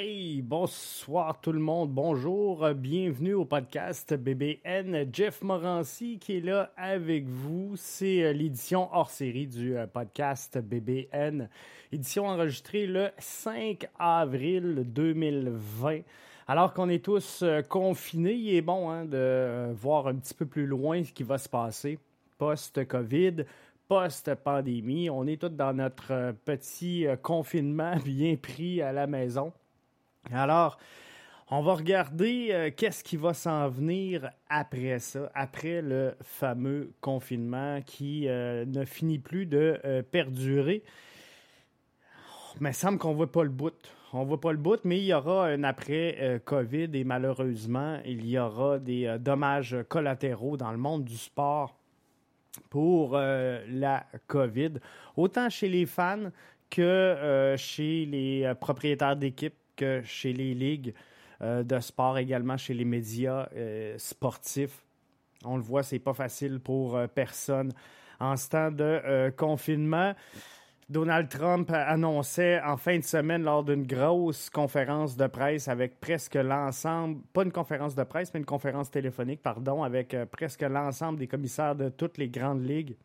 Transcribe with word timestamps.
Hey, 0.00 0.42
bonsoir 0.42 1.40
tout 1.40 1.50
le 1.50 1.58
monde, 1.58 1.90
bonjour, 1.90 2.72
bienvenue 2.72 3.34
au 3.34 3.44
podcast 3.44 4.14
BBN. 4.14 5.08
Jeff 5.12 5.42
Morancy 5.42 6.20
qui 6.20 6.36
est 6.36 6.40
là 6.40 6.72
avec 6.76 7.26
vous. 7.26 7.72
C'est 7.74 8.22
euh, 8.22 8.32
l'édition 8.32 8.88
hors 8.92 9.10
série 9.10 9.48
du 9.48 9.76
euh, 9.76 9.88
podcast 9.88 10.56
BBN, 10.56 11.48
édition 11.90 12.28
enregistrée 12.28 12.86
le 12.86 13.10
5 13.18 13.88
avril 13.98 14.84
2020. 14.86 16.02
Alors 16.46 16.74
qu'on 16.74 16.88
est 16.88 17.04
tous 17.04 17.42
euh, 17.42 17.62
confinés, 17.62 18.34
il 18.34 18.54
est 18.54 18.62
bon 18.62 18.90
hein, 18.90 19.04
de 19.04 19.72
voir 19.72 20.06
un 20.06 20.14
petit 20.14 20.34
peu 20.34 20.46
plus 20.46 20.66
loin 20.66 21.02
ce 21.02 21.12
qui 21.12 21.24
va 21.24 21.38
se 21.38 21.48
passer 21.48 21.98
post-COVID, 22.38 23.44
post-pandémie. 23.88 25.10
On 25.10 25.26
est 25.26 25.40
tous 25.40 25.48
dans 25.48 25.72
notre 25.72 26.36
petit 26.44 27.04
confinement 27.20 27.96
bien 28.04 28.36
pris 28.36 28.80
à 28.80 28.92
la 28.92 29.08
maison. 29.08 29.52
Alors, 30.32 30.78
on 31.50 31.62
va 31.62 31.76
regarder 31.76 32.48
euh, 32.50 32.70
qu'est-ce 32.76 33.02
qui 33.02 33.16
va 33.16 33.32
s'en 33.32 33.70
venir 33.70 34.30
après 34.50 34.98
ça, 34.98 35.30
après 35.34 35.80
le 35.80 36.14
fameux 36.20 36.92
confinement 37.00 37.80
qui 37.80 38.28
euh, 38.28 38.66
ne 38.66 38.84
finit 38.84 39.18
plus 39.18 39.46
de 39.46 39.80
euh, 39.86 40.02
perdurer. 40.02 40.82
Mais 42.60 42.70
il 42.70 42.74
semble 42.74 42.98
qu'on 42.98 43.12
ne 43.12 43.16
voit 43.16 43.32
pas 43.32 43.44
le 43.44 43.48
bout. 43.48 43.72
On 44.12 44.20
ne 44.20 44.26
voit 44.26 44.40
pas 44.40 44.52
le 44.52 44.58
bout, 44.58 44.80
mais 44.84 44.98
il 44.98 45.04
y 45.04 45.14
aura 45.14 45.46
un 45.46 45.64
après-COVID 45.64 46.90
et 46.92 47.04
malheureusement, 47.04 47.98
il 48.04 48.26
y 48.26 48.38
aura 48.38 48.78
des 48.78 49.16
dommages 49.18 49.76
collatéraux 49.88 50.58
dans 50.58 50.72
le 50.72 50.78
monde 50.78 51.04
du 51.04 51.16
sport 51.16 51.78
pour 52.70 53.12
la 53.18 54.06
COVID, 54.26 54.80
autant 55.14 55.50
chez 55.50 55.68
les 55.68 55.84
fans 55.84 56.30
que 56.70 57.54
chez 57.58 58.06
les 58.06 58.50
propriétaires 58.58 59.14
d'équipes 59.14 59.57
que 59.78 60.02
chez 60.04 60.32
les 60.32 60.52
ligues 60.52 60.92
euh, 61.40 61.62
de 61.62 61.78
sport, 61.78 62.18
également 62.18 62.56
chez 62.56 62.74
les 62.74 62.84
médias 62.84 63.48
euh, 63.54 63.94
sportifs. 63.96 64.82
On 65.44 65.56
le 65.56 65.62
voit, 65.62 65.84
c'est 65.84 66.00
pas 66.00 66.12
facile 66.12 66.58
pour 66.58 66.96
euh, 66.96 67.06
personne. 67.06 67.72
En 68.18 68.36
ce 68.36 68.48
temps 68.48 68.72
de 68.72 69.32
confinement, 69.36 70.12
Donald 70.88 71.28
Trump 71.28 71.70
annonçait 71.70 72.60
en 72.60 72.76
fin 72.76 72.98
de 72.98 73.04
semaine 73.04 73.44
lors 73.44 73.62
d'une 73.62 73.86
grosse 73.86 74.50
conférence 74.50 75.16
de 75.16 75.28
presse 75.28 75.68
avec 75.68 76.00
presque 76.00 76.34
l'ensemble, 76.34 77.20
pas 77.32 77.44
une 77.44 77.52
conférence 77.52 77.94
de 77.94 78.02
presse, 78.02 78.34
mais 78.34 78.40
une 78.40 78.46
conférence 78.46 78.90
téléphonique, 78.90 79.40
pardon, 79.40 79.84
avec 79.84 80.16
presque 80.32 80.62
l'ensemble 80.62 81.20
des 81.20 81.28
commissaires 81.28 81.76
de 81.76 81.90
toutes 81.90 82.18
les 82.18 82.28
grandes 82.28 82.66
ligues, 82.66 82.96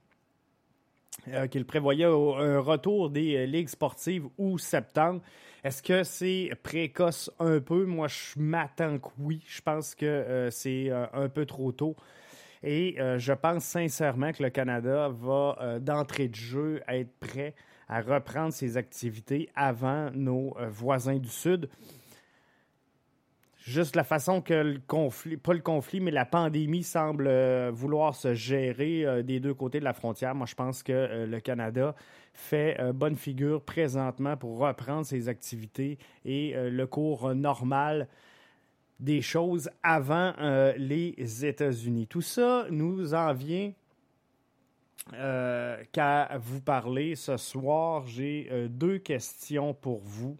qu'il 1.51 1.65
prévoyait 1.65 2.05
un 2.05 2.59
retour 2.59 3.11
des 3.11 3.45
ligues 3.45 3.69
sportives 3.69 4.25
ou 4.39 4.57
septembre. 4.57 5.21
Est-ce 5.63 5.81
que 5.81 6.03
c'est 6.03 6.51
précoce 6.61 7.31
un 7.39 7.61
peu? 7.61 7.85
Moi, 7.85 8.09
je 8.09 8.37
m'attends 8.37 8.99
que 8.99 9.07
oui. 9.17 9.41
Je 9.47 9.61
pense 9.61 9.95
que 9.95 10.05
euh, 10.05 10.51
c'est 10.51 10.89
euh, 10.89 11.05
un 11.13 11.29
peu 11.29 11.45
trop 11.45 11.71
tôt. 11.71 11.95
Et 12.63 12.99
euh, 12.99 13.17
je 13.17 13.31
pense 13.31 13.63
sincèrement 13.63 14.33
que 14.33 14.43
le 14.43 14.49
Canada 14.49 15.07
va, 15.07 15.79
d'entrée 15.79 16.27
de 16.27 16.35
jeu, 16.35 16.81
être 16.89 17.13
prêt 17.17 17.55
à 17.87 18.01
reprendre 18.01 18.51
ses 18.51 18.75
activités 18.75 19.49
avant 19.55 20.11
nos 20.11 20.57
voisins 20.69 21.17
du 21.17 21.29
Sud. 21.29 21.69
Juste 23.57 23.95
la 23.95 24.03
façon 24.03 24.41
que 24.41 24.53
le 24.53 24.81
conflit, 24.85 25.37
pas 25.37 25.53
le 25.53 25.61
conflit, 25.61 26.01
mais 26.01 26.11
la 26.11 26.25
pandémie 26.25 26.83
semble 26.83 27.29
vouloir 27.69 28.15
se 28.15 28.33
gérer 28.33 29.23
des 29.23 29.39
deux 29.39 29.53
côtés 29.53 29.79
de 29.79 29.85
la 29.85 29.93
frontière. 29.93 30.35
Moi, 30.35 30.47
je 30.47 30.55
pense 30.55 30.83
que 30.83 31.25
le 31.25 31.39
Canada 31.39 31.95
fait 32.33 32.79
euh, 32.79 32.93
bonne 32.93 33.15
figure 33.15 33.61
présentement 33.61 34.35
pour 34.35 34.57
reprendre 34.57 35.05
ses 35.05 35.29
activités 35.29 35.97
et 36.25 36.55
euh, 36.55 36.69
le 36.69 36.87
cours 36.87 37.33
normal 37.35 38.07
des 38.99 39.21
choses 39.21 39.69
avant 39.81 40.33
euh, 40.39 40.73
les 40.77 41.45
États-Unis. 41.45 42.07
Tout 42.07 42.21
ça 42.21 42.65
nous 42.69 43.13
en 43.13 43.33
vient 43.33 43.71
qu'à 45.91 46.37
vous 46.37 46.61
parler 46.61 47.15
ce 47.15 47.35
soir. 47.35 48.07
J'ai 48.07 48.49
deux 48.69 48.99
questions 48.99 49.73
pour 49.73 49.99
vous. 49.99 50.37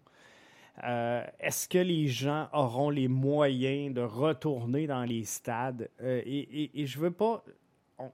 Est-ce 0.82 1.68
que 1.68 1.76
les 1.76 2.06
gens 2.06 2.48
auront 2.50 2.88
les 2.88 3.06
moyens 3.06 3.92
de 3.92 4.00
retourner 4.00 4.86
dans 4.86 5.04
les 5.04 5.24
stades? 5.24 5.90
et, 6.02 6.86
je 6.86 6.98
veux 6.98 7.10
pas 7.10 7.44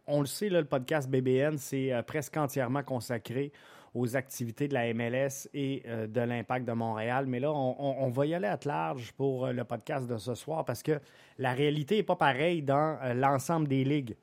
on, 0.06 0.20
le 0.20 0.26
sait, 0.26 0.48
le 0.48 0.64
podcast 0.64 1.08
BBN, 1.08 1.56
c'est 1.58 1.92
euh, 1.92 2.02
presque 2.02 2.36
entièrement 2.36 2.82
consacré 2.82 3.52
aux 3.94 4.16
activités 4.16 4.68
de 4.68 4.74
la 4.74 4.92
MLS 4.94 5.48
et 5.52 5.82
euh, 5.86 6.06
de 6.06 6.20
l'Impact 6.20 6.66
de 6.66 6.72
Montréal. 6.72 7.26
Mais 7.26 7.40
là, 7.40 7.52
on, 7.52 8.08
va 8.10 8.26
y 8.26 8.34
aller 8.34 8.46
à 8.46 8.58
large 8.64 9.12
pour 9.12 9.46
euh, 9.46 9.52
le 9.52 9.64
podcast 9.64 10.06
de 10.06 10.16
ce 10.16 10.34
soir 10.34 10.64
parce 10.64 10.82
que 10.82 11.00
la 11.38 11.52
réalité 11.52 11.96
n'est 11.96 12.02
pas 12.02 12.16
pareille 12.16 12.62
dans 12.62 12.98
l'ensemble 13.14 13.68
des 13.68 13.84
ligues. 13.84 14.16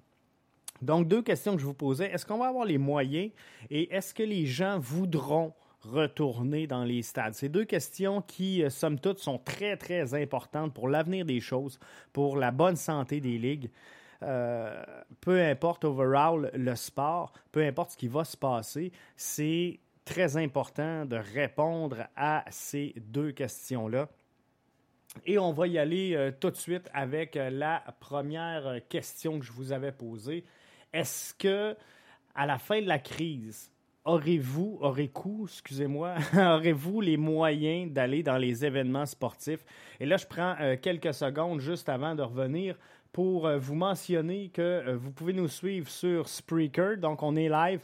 Donc, 0.82 1.08
deux 1.08 1.24
questions 1.24 1.56
que 1.56 1.62
je 1.62 1.66
vous 1.66 1.74
posais. 1.74 2.12
Est-ce 2.12 2.26
qu'on 2.26 2.38
va 2.38 2.48
avoir 2.48 2.66
les 2.66 2.78
moyens 2.78 3.32
et 3.70 3.94
est-ce 3.94 4.14
que 4.14 4.24
les 4.24 4.46
gens 4.46 4.78
voudront 4.78 5.54
retourner 5.82 6.68
dans 6.68 6.84
les 6.84 7.02
stades? 7.02 7.34
Ces 7.34 7.50
deux 7.50 7.66
questions 7.66 8.22
qui, 8.22 8.64
somme 8.70 9.00
toute, 9.00 9.18
sont 9.18 9.40
très, 9.40 9.76
très 9.76 10.14
importantes 10.14 10.76
pour 10.76 10.88
l'avenir 10.88 11.26
des 11.26 11.40
choses, 11.40 11.80
pour 12.14 12.38
la 12.38 12.52
bonne 12.52 12.76
santé 12.76 13.20
des 13.20 13.40
ligues. 13.40 13.72
Euh, 14.24 14.84
peu 15.22 15.42
importe 15.42 15.86
overall 15.86 16.50
le 16.54 16.76
sport, 16.76 17.34
peu 17.52 17.64
importe 17.64 17.92
ce 17.92 17.98
qui 17.98 18.08
va 18.08 18.24
se 18.24 18.38
passer, 18.38 18.92
c'est 19.16 19.80
très 20.06 20.38
important 20.38 21.06
de 21.06 21.18
répondre 21.18 22.08
à 22.16 22.44
ces 22.50 22.94
deux 22.98 23.32
questions-là. 23.32 24.10
Et 25.26 25.38
on 25.38 25.52
va 25.52 25.68
y 25.68 25.78
aller 25.78 26.16
euh, 26.16 26.32
tout 26.32 26.50
de 26.50 26.56
suite 26.56 26.90
avec 26.94 27.36
euh, 27.36 27.50
la 27.50 27.84
première 28.00 28.80
question 28.90 29.40
que 29.40 29.46
je 29.46 29.52
vous 29.52 29.72
avais 29.72 29.92
posée. 29.92 30.46
Est-ce 30.94 31.34
que 31.34 31.76
à 32.34 32.46
la 32.46 32.58
fin 32.58 32.82
de 32.82 32.88
la 32.88 33.00
crise, 33.00 33.72
aurez-vous, 34.06 34.78
aurez-vous, 34.82 35.46
excusez-moi, 35.46 36.16
aurez-vous 36.34 37.02
les 37.02 37.18
moyens 37.18 37.92
d'aller 37.92 38.24
dans 38.24 38.38
les 38.38 38.64
événements 38.64 39.06
sportifs? 39.06 39.66
Et 40.00 40.06
là, 40.06 40.18
je 40.18 40.26
prends 40.26 40.56
quelques 40.82 41.16
secondes 41.16 41.60
juste 41.60 41.90
avant 41.90 42.14
de 42.14 42.22
revenir 42.22 42.78
pour 43.18 43.48
euh, 43.48 43.58
vous 43.58 43.74
mentionner 43.74 44.50
que 44.50 44.62
euh, 44.62 44.96
vous 44.96 45.12
pouvez 45.12 45.34
nous 45.34 45.48
suivre 45.48 45.90
sur 45.90 46.30
Spreaker. 46.30 46.98
Donc, 46.98 47.24
on 47.24 47.36
est 47.36 47.50
live 47.50 47.84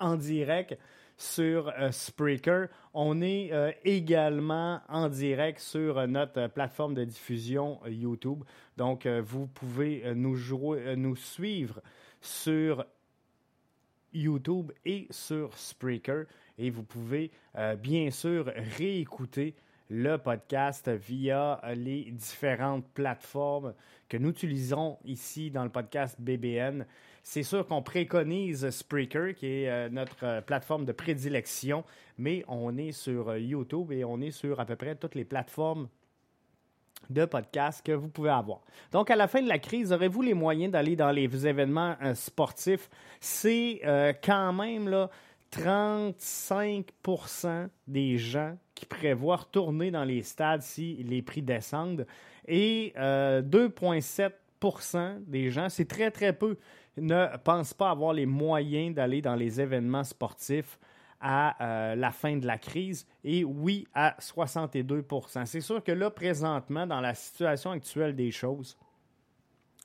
en 0.00 0.16
direct 0.16 0.78
sur 1.18 1.68
euh, 1.68 1.90
Spreaker. 1.90 2.68
On 2.94 3.20
est 3.20 3.52
également 3.84 4.80
en 4.88 5.10
direct 5.10 5.58
sur 5.58 6.08
notre 6.08 6.46
plateforme 6.46 6.94
de 6.94 7.04
diffusion 7.04 7.78
YouTube. 7.86 8.42
Donc, 8.78 9.06
vous 9.06 9.48
pouvez 9.48 10.14
nous, 10.14 10.34
jouer, 10.34 10.96
nous 10.96 11.16
suivre 11.16 11.82
sur 12.22 12.86
YouTube 14.14 14.72
et 14.86 15.08
sur 15.10 15.58
Spreaker. 15.58 16.24
Et 16.56 16.70
vous 16.70 16.84
pouvez 16.84 17.30
bien 17.78 18.10
sûr 18.10 18.50
réécouter 18.78 19.54
le 19.88 20.18
podcast 20.18 20.88
via 20.88 21.60
les 21.74 22.10
différentes 22.10 22.86
plateformes 22.94 23.74
que 24.08 24.16
nous 24.16 24.30
utilisons 24.30 24.98
ici 25.04 25.50
dans 25.50 25.64
le 25.64 25.70
podcast 25.70 26.16
BBN. 26.20 26.84
C'est 27.22 27.44
sûr 27.44 27.66
qu'on 27.66 27.82
préconise 27.82 28.68
Spreaker, 28.70 29.34
qui 29.34 29.46
est 29.46 29.70
euh, 29.70 29.88
notre 29.88 30.24
euh, 30.24 30.40
plateforme 30.40 30.84
de 30.84 30.92
prédilection, 30.92 31.84
mais 32.18 32.44
on 32.48 32.76
est 32.76 32.92
sur 32.92 33.30
euh, 33.30 33.38
YouTube 33.38 33.92
et 33.92 34.04
on 34.04 34.20
est 34.20 34.32
sur 34.32 34.60
à 34.60 34.66
peu 34.66 34.76
près 34.76 34.96
toutes 34.96 35.14
les 35.14 35.24
plateformes 35.24 35.88
de 37.10 37.24
podcast 37.24 37.84
que 37.84 37.92
vous 37.92 38.08
pouvez 38.08 38.30
avoir. 38.30 38.60
Donc, 38.90 39.10
à 39.10 39.16
la 39.16 39.28
fin 39.28 39.40
de 39.40 39.48
la 39.48 39.58
crise, 39.58 39.92
aurez-vous 39.92 40.22
les 40.22 40.34
moyens 40.34 40.72
d'aller 40.72 40.94
dans 40.94 41.10
les 41.10 41.46
événements 41.46 41.96
sportifs? 42.14 42.88
C'est 43.20 43.80
quand 44.22 44.52
même 44.52 44.88
là, 44.88 45.10
35% 45.52 47.68
des 47.88 48.18
gens 48.18 48.56
qui 48.74 48.86
prévoient 48.86 49.36
retourner 49.36 49.90
dans 49.90 50.04
les 50.04 50.22
stades 50.22 50.62
si 50.62 51.02
les 51.04 51.22
prix 51.22 51.42
descendent 51.42 52.06
et 52.46 52.92
2,7% 52.96 54.96
euh, 54.96 55.18
des 55.26 55.50
gens, 55.50 55.68
c'est 55.68 55.86
très 55.86 56.10
très 56.10 56.32
peu, 56.32 56.56
ne 56.96 57.36
pensent 57.38 57.74
pas 57.74 57.90
avoir 57.90 58.12
les 58.12 58.26
moyens 58.26 58.94
d'aller 58.94 59.22
dans 59.22 59.36
les 59.36 59.60
événements 59.60 60.04
sportifs 60.04 60.78
à 61.24 61.94
la 61.94 62.10
fin 62.10 62.36
de 62.36 62.48
la 62.48 62.58
crise 62.58 63.06
et 63.22 63.44
oui 63.44 63.86
à 63.94 64.16
62% 64.18 65.46
C'est 65.46 65.60
sûr 65.60 65.84
que 65.84 65.92
là, 65.92 66.10
présentement, 66.10 66.84
dans 66.84 67.00
la 67.00 67.14
situation 67.14 67.70
actuelle 67.70 68.16
des 68.16 68.32
choses, 68.32 68.76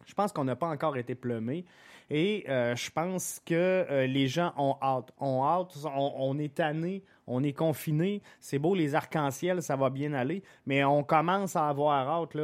je 0.08 0.14
pense 0.14 0.32
qu'on 0.32 0.46
n'a 0.46 0.56
pas 0.56 0.68
encore 0.68 0.98
été 0.98 1.14
plumé. 1.14 1.66
Et 2.10 2.46
euh, 2.48 2.76
je 2.76 2.90
pense 2.90 3.42
que 3.46 3.54
euh, 3.54 4.08
les 4.08 4.28
gens 4.28 4.54
ont 4.58 4.78
hâte. 4.82 5.12
On, 5.20 5.44
hâte 5.44 5.76
on, 5.86 6.40
est 6.40 6.56
tanné, 6.56 7.04
on 7.28 7.44
est 7.44 7.54
confiné. 7.54 8.22
C'est 8.40 8.58
beau, 8.58 8.74
les 8.74 8.96
arcs-en-ciel, 8.96 9.62
ça 9.62 9.76
va 9.76 9.90
bien 9.90 10.14
aller. 10.14 10.42
Mais 10.66 10.84
on 10.84 11.04
commence 11.04 11.56
à 11.56 11.68
avoir 11.68 12.08
hâte 12.08 12.38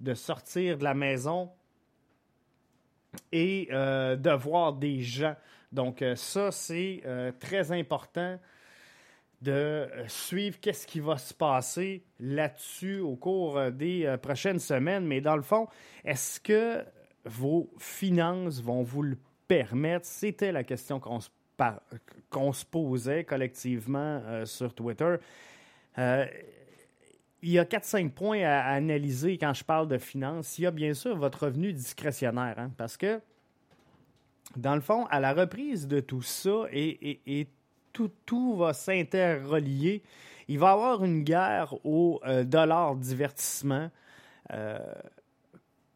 de 0.00 0.14
sortir 0.14 0.78
de 0.78 0.84
la 0.84 0.94
maison 0.94 1.50
et 3.32 3.68
euh, 3.72 4.16
de 4.16 4.30
voir 4.30 4.72
des 4.72 5.00
gens. 5.00 5.34
Donc, 5.72 6.02
ça, 6.14 6.50
c'est 6.50 7.02
très 7.40 7.72
important 7.72 8.38
de 9.42 9.86
suivre 10.06 10.58
qu'est-ce 10.60 10.86
qui 10.86 10.98
va 10.98 11.18
se 11.18 11.34
passer 11.34 12.04
là-dessus 12.18 13.00
au 13.00 13.16
cours 13.16 13.70
des 13.70 14.16
prochaines 14.22 14.60
semaines. 14.60 15.06
Mais 15.06 15.20
dans 15.20 15.36
le 15.36 15.42
fond, 15.42 15.68
est-ce 16.04 16.40
que 16.40 16.82
vos 17.26 17.70
finances 17.78 18.62
vont 18.62 18.82
vous 18.82 19.02
le 19.02 19.18
permettre? 19.46 20.06
C'était 20.06 20.52
la 20.52 20.64
question 20.64 21.00
qu'on 21.00 21.20
se, 21.20 21.28
se, 21.58 22.64
posait 22.66 23.24
collectivement 23.24 24.22
euh, 24.24 24.44
sur 24.44 24.74
Twitter. 24.74 25.16
Euh, 25.98 26.26
il 27.42 27.50
y 27.50 27.58
a 27.58 27.64
4-5 27.64 28.10
points 28.10 28.42
à, 28.42 28.72
analyser 28.72 29.38
quand 29.38 29.54
je 29.54 29.64
parle 29.64 29.88
de 29.88 29.98
finances. 29.98 30.58
Il 30.58 30.62
y 30.62 30.66
a 30.66 30.70
bien 30.70 30.94
sûr 30.94 31.16
votre 31.16 31.44
revenu 31.44 31.72
discrétionnaire, 31.72 32.58
hein, 32.58 32.70
parce 32.76 32.96
que, 32.96 33.20
dans 34.56 34.74
le 34.74 34.80
fond, 34.80 35.06
à 35.06 35.20
la 35.20 35.32
reprise 35.32 35.86
de 35.86 36.00
tout 36.00 36.22
ça, 36.22 36.64
et, 36.72 37.48
tout, 37.92 38.10
tout, 38.26 38.56
va 38.56 38.72
s'interrelier, 38.72 40.02
il 40.48 40.58
va 40.58 40.70
y 40.70 40.72
avoir 40.72 41.04
une 41.04 41.22
guerre 41.22 41.74
au 41.84 42.20
euh, 42.24 42.44
dollar 42.44 42.96
divertissement 42.96 43.90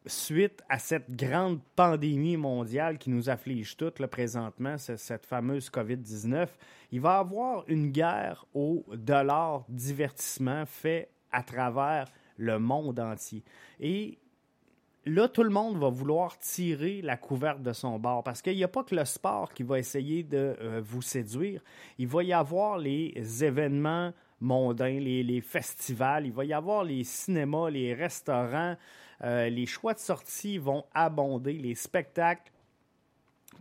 suite 0.05 0.63
à 0.69 0.79
cette 0.79 1.11
grande 1.15 1.59
pandémie 1.75 2.37
mondiale 2.37 2.97
qui 2.97 3.09
nous 3.09 3.29
afflige 3.29 3.77
toutes 3.77 3.99
là, 3.99 4.07
présentement, 4.07 4.77
cette 4.77 5.25
fameuse 5.25 5.69
COVID-19, 5.69 6.47
il 6.91 7.01
va 7.01 7.17
y 7.17 7.19
avoir 7.19 7.63
une 7.67 7.91
guerre 7.91 8.45
au 8.53 8.83
dollar 8.93 9.65
divertissement 9.69 10.65
fait 10.65 11.09
à 11.31 11.43
travers 11.43 12.11
le 12.37 12.59
monde 12.59 12.99
entier. 12.99 13.43
Et 13.79 14.17
là, 15.05 15.27
tout 15.27 15.43
le 15.43 15.49
monde 15.49 15.77
va 15.77 15.89
vouloir 15.89 16.37
tirer 16.37 17.01
la 17.01 17.17
couverte 17.17 17.61
de 17.61 17.73
son 17.73 17.99
bord 17.99 18.23
parce 18.23 18.41
qu'il 18.41 18.55
n'y 18.55 18.63
a 18.63 18.67
pas 18.67 18.83
que 18.83 18.95
le 18.95 19.05
sport 19.05 19.53
qui 19.53 19.63
va 19.63 19.79
essayer 19.79 20.23
de 20.23 20.55
euh, 20.59 20.81
vous 20.83 21.01
séduire. 21.01 21.61
Il 21.97 22.07
va 22.07 22.23
y 22.23 22.33
avoir 22.33 22.77
les 22.77 23.43
événements 23.43 24.13
mondains, 24.39 24.99
les, 24.99 25.23
les, 25.23 25.41
festivals, 25.41 26.25
il 26.25 26.33
va 26.33 26.43
y 26.45 26.53
avoir 26.53 26.83
les 26.83 27.03
cinémas, 27.03 27.69
les 27.69 27.93
restaurants, 27.93 28.75
euh, 29.23 29.49
les 29.49 29.65
choix 29.65 29.93
de 29.93 29.99
sortie 29.99 30.57
vont 30.57 30.85
abonder, 30.93 31.53
les 31.53 31.75
spectacles. 31.75 32.51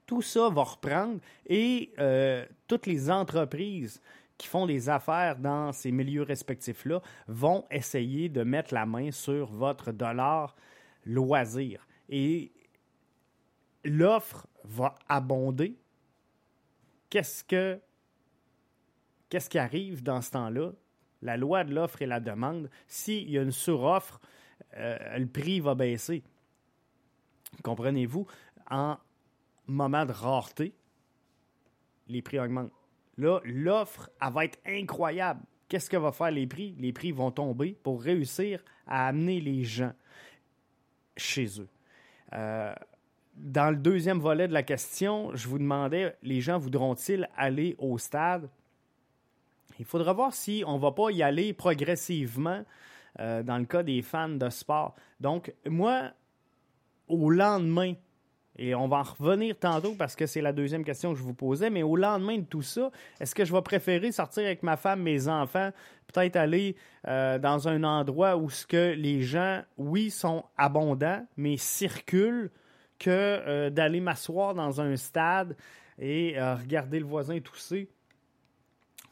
Tout 0.06 0.22
ça 0.22 0.48
va 0.48 0.62
reprendre 0.64 1.20
et 1.46 1.92
euh, 1.98 2.44
toutes 2.66 2.86
les 2.86 3.10
entreprises 3.10 4.00
qui 4.36 4.48
font 4.48 4.66
des 4.66 4.88
affaires 4.88 5.36
dans 5.36 5.70
ces 5.72 5.92
milieux 5.92 6.22
respectifs-là 6.22 7.00
vont 7.28 7.64
essayer 7.70 8.28
de 8.28 8.42
mettre 8.42 8.74
la 8.74 8.86
main 8.86 9.12
sur 9.12 9.46
votre 9.52 9.92
dollar 9.92 10.56
loisir. 11.04 11.86
Et 12.08 12.50
l'offre 13.84 14.48
va 14.64 14.96
abonder. 15.08 15.76
Qu'est-ce 17.08 17.44
que 17.44 17.78
qu'est-ce 19.28 19.48
qui 19.48 19.58
arrive 19.58 20.02
dans 20.02 20.20
ce 20.20 20.32
temps-là? 20.32 20.72
La 21.22 21.36
loi 21.36 21.62
de 21.62 21.72
l'offre 21.72 22.02
et 22.02 22.06
la 22.06 22.18
demande. 22.18 22.68
S'il 22.88 23.30
y 23.30 23.38
a 23.38 23.42
une 23.42 23.52
suroffre, 23.52 24.20
euh, 24.76 25.18
le 25.18 25.26
prix 25.26 25.60
va 25.60 25.74
baisser. 25.74 26.22
Comprenez-vous? 27.62 28.26
En 28.70 28.96
moment 29.66 30.04
de 30.06 30.12
rareté, 30.12 30.74
les 32.08 32.22
prix 32.22 32.38
augmentent. 32.38 32.72
Là, 33.18 33.40
l'offre, 33.44 34.10
elle 34.20 34.32
va 34.32 34.44
être 34.44 34.58
incroyable. 34.66 35.40
Qu'est-ce 35.68 35.90
que 35.90 35.96
va 35.96 36.12
faire 36.12 36.30
les 36.30 36.46
prix? 36.46 36.74
Les 36.78 36.92
prix 36.92 37.12
vont 37.12 37.30
tomber 37.30 37.78
pour 37.82 38.02
réussir 38.02 38.62
à 38.86 39.08
amener 39.08 39.40
les 39.40 39.64
gens 39.64 39.92
chez 41.16 41.60
eux. 41.60 41.68
Euh, 42.32 42.74
dans 43.34 43.70
le 43.70 43.76
deuxième 43.76 44.18
volet 44.18 44.48
de 44.48 44.52
la 44.52 44.62
question, 44.62 45.34
je 45.34 45.48
vous 45.48 45.58
demandais, 45.58 46.16
les 46.22 46.40
gens 46.40 46.58
voudront-ils 46.58 47.28
aller 47.36 47.74
au 47.78 47.98
stade? 47.98 48.50
Il 49.78 49.84
faudra 49.84 50.12
voir 50.12 50.34
si 50.34 50.62
on 50.66 50.76
ne 50.76 50.82
va 50.82 50.92
pas 50.92 51.10
y 51.10 51.22
aller 51.22 51.52
progressivement 51.52 52.64
euh, 53.20 53.42
dans 53.42 53.58
le 53.58 53.64
cas 53.64 53.82
des 53.82 54.02
fans 54.02 54.28
de 54.28 54.48
sport. 54.48 54.94
Donc, 55.20 55.52
moi, 55.66 56.10
au 57.08 57.30
lendemain, 57.30 57.94
et 58.56 58.74
on 58.74 58.86
va 58.88 58.98
en 58.98 59.02
revenir 59.02 59.58
tantôt 59.58 59.94
parce 59.94 60.14
que 60.14 60.26
c'est 60.26 60.40
la 60.40 60.52
deuxième 60.52 60.84
question 60.84 61.12
que 61.12 61.18
je 61.18 61.22
vous 61.22 61.34
posais, 61.34 61.70
mais 61.70 61.82
au 61.82 61.96
lendemain 61.96 62.38
de 62.38 62.44
tout 62.44 62.62
ça, 62.62 62.90
est-ce 63.20 63.34
que 63.34 63.44
je 63.44 63.52
vais 63.52 63.62
préférer 63.62 64.12
sortir 64.12 64.44
avec 64.44 64.62
ma 64.62 64.76
femme, 64.76 65.02
mes 65.02 65.28
enfants, 65.28 65.70
peut-être 66.06 66.36
aller 66.36 66.76
euh, 67.06 67.38
dans 67.38 67.68
un 67.68 67.82
endroit 67.84 68.36
où 68.36 68.50
ce 68.50 68.66
que 68.66 68.92
les 68.94 69.22
gens, 69.22 69.62
oui, 69.78 70.10
sont 70.10 70.44
abondants, 70.56 71.26
mais 71.36 71.56
circulent, 71.56 72.50
que 72.98 73.10
euh, 73.10 73.70
d'aller 73.70 74.00
m'asseoir 74.00 74.54
dans 74.54 74.80
un 74.80 74.96
stade 74.96 75.56
et 75.98 76.36
regarder 76.38 77.00
le 77.00 77.04
voisin 77.04 77.38
tousser? 77.40 77.88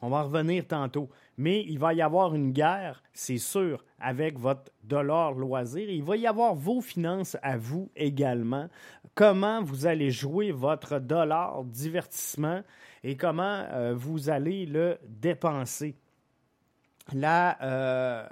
On 0.02 0.08
va 0.08 0.18
en 0.18 0.24
revenir 0.24 0.66
tantôt. 0.66 1.10
Mais 1.40 1.64
il 1.66 1.78
va 1.78 1.94
y 1.94 2.02
avoir 2.02 2.34
une 2.34 2.52
guerre, 2.52 3.02
c'est 3.14 3.38
sûr, 3.38 3.82
avec 3.98 4.38
votre 4.38 4.70
dollar 4.84 5.32
loisir. 5.32 5.88
Il 5.88 6.02
va 6.02 6.18
y 6.18 6.26
avoir 6.26 6.54
vos 6.54 6.82
finances 6.82 7.38
à 7.40 7.56
vous 7.56 7.90
également. 7.96 8.68
Comment 9.14 9.62
vous 9.62 9.86
allez 9.86 10.10
jouer 10.10 10.52
votre 10.52 10.98
dollar 10.98 11.64
divertissement 11.64 12.60
et 13.02 13.16
comment 13.16 13.64
euh, 13.72 13.94
vous 13.96 14.28
allez 14.28 14.66
le 14.66 14.98
dépenser? 15.08 15.96
Euh, 17.14 18.28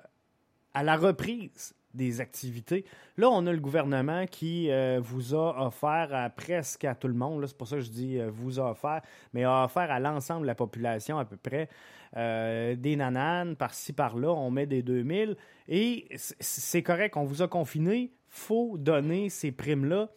à 0.75 0.83
la 0.83 0.97
reprise 0.97 1.75
des 1.95 2.21
activités. 2.21 2.85
Là, 3.17 3.29
on 3.31 3.47
a 3.47 3.53
le 3.53 3.61
gouvernement 3.61 4.27
qui 4.27 4.71
euh, 4.71 5.01
vous 5.03 5.35
a 5.35 5.67
offert 5.67 6.09
à 6.13 6.31
presque 6.31 6.85
à 6.85 6.95
tout 6.95 7.09
le 7.09 7.15
monde, 7.15 7.47
c'est 7.47 7.57
pour 7.57 7.69
ça 7.69 7.77
que 7.77 7.83
je 7.83 7.91
dis 7.91 8.19
vous 8.29 8.61
a 8.61 8.71
offert, 8.71 9.03
mais 9.33 9.45
a 9.45 9.65
offert 9.65 9.91
à 9.91 9.99
l'ensemble 10.01 10.43
de 10.43 10.47
la 10.47 10.55
population 10.55 11.19
à 11.19 11.25
peu 11.25 11.37
près 11.37 11.69
euh, 12.17 12.75
des 12.75 12.97
nananes 12.97 13.57
par-ci 13.57 13.93
par-là, 13.93 14.31
on 14.31 14.51
met 14.51 14.67
des 14.67 14.83
2000 14.83 15.37
et 15.69 16.09
c'est 16.17 16.83
correct, 16.83 17.17
on 17.17 17.25
vous 17.25 17.43
a 17.43 17.49
confiné, 17.49 18.13
faut 18.29 18.79
donner 18.79 19.29
ces 19.29 19.53
primes-là. 19.53 20.09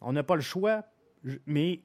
On 0.00 0.12
n'a 0.12 0.22
pas 0.22 0.34
le 0.34 0.42
choix, 0.42 0.84
mais 1.46 1.80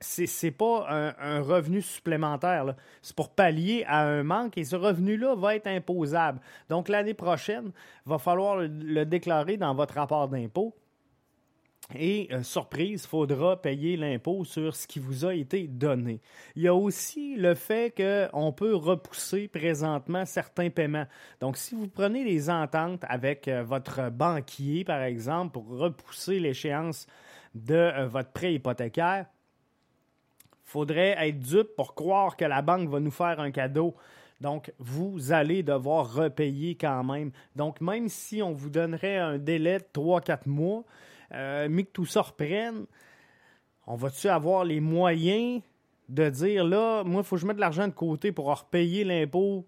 c'est 0.00 0.50
pas 0.50 0.86
un, 0.88 1.40
revenu 1.40 1.82
supplémentaire. 1.82 2.74
C'est 3.02 3.16
pour 3.16 3.30
pallier 3.30 3.84
à 3.86 4.02
un 4.02 4.22
manque 4.22 4.56
et 4.58 4.64
ce 4.64 4.76
revenu-là 4.76 5.34
va 5.34 5.56
être 5.56 5.66
imposable. 5.66 6.40
Donc 6.68 6.88
l'année 6.88 7.14
prochaine, 7.14 7.72
il 8.06 8.10
va 8.10 8.18
falloir 8.18 8.56
le 8.56 9.04
déclarer 9.04 9.56
dans 9.56 9.74
votre 9.74 9.94
rapport 9.94 10.28
d'impôt. 10.28 10.74
Et 11.94 12.28
euh, 12.32 12.42
surprise, 12.42 13.04
il 13.04 13.08
faudra 13.08 13.60
payer 13.60 13.96
l'impôt 13.96 14.44
sur 14.44 14.76
ce 14.76 14.86
qui 14.86 14.98
vous 14.98 15.24
a 15.24 15.34
été 15.34 15.66
donné. 15.66 16.20
Il 16.54 16.62
y 16.62 16.68
a 16.68 16.74
aussi 16.74 17.34
le 17.36 17.54
fait 17.54 17.94
qu'on 17.96 18.52
peut 18.52 18.74
repousser 18.74 19.48
présentement 19.48 20.26
certains 20.26 20.68
paiements. 20.68 21.06
Donc, 21.40 21.56
si 21.56 21.74
vous 21.74 21.88
prenez 21.88 22.24
des 22.24 22.50
ententes 22.50 23.04
avec 23.08 23.48
euh, 23.48 23.62
votre 23.62 24.10
banquier, 24.10 24.84
par 24.84 25.02
exemple, 25.02 25.52
pour 25.52 25.66
repousser 25.78 26.38
l'échéance 26.38 27.06
de 27.54 27.74
euh, 27.74 28.06
votre 28.06 28.32
prêt 28.32 28.52
hypothécaire, 28.52 29.24
faudrait 30.68 31.16
être 31.18 31.40
dupe 31.40 31.74
pour 31.76 31.94
croire 31.94 32.36
que 32.36 32.44
la 32.44 32.60
banque 32.60 32.90
va 32.90 33.00
nous 33.00 33.10
faire 33.10 33.40
un 33.40 33.50
cadeau. 33.50 33.94
Donc, 34.42 34.70
vous 34.78 35.32
allez 35.32 35.62
devoir 35.62 36.12
repayer 36.12 36.74
quand 36.74 37.02
même. 37.04 37.30
Donc, 37.56 37.80
même 37.80 38.08
si 38.10 38.42
on 38.42 38.52
vous 38.52 38.68
donnerait 38.68 39.16
un 39.16 39.38
délai 39.38 39.78
de 39.78 39.86
3-4 39.94 40.40
mois, 40.46 40.84
euh, 41.32 41.68
mais 41.70 41.84
que 41.84 41.90
tout 41.90 42.04
ça 42.04 42.20
reprenne, 42.20 42.84
on 43.86 43.96
va-tu 43.96 44.28
avoir 44.28 44.64
les 44.64 44.80
moyens 44.80 45.62
de 46.10 46.28
dire 46.28 46.64
là, 46.64 47.02
moi, 47.02 47.22
il 47.22 47.24
faut 47.24 47.36
que 47.36 47.42
je 47.42 47.46
mette 47.46 47.56
de 47.56 47.62
l'argent 47.62 47.88
de 47.88 47.94
côté 47.94 48.30
pour 48.30 48.46
repayer 48.46 49.04
l'impôt 49.04 49.64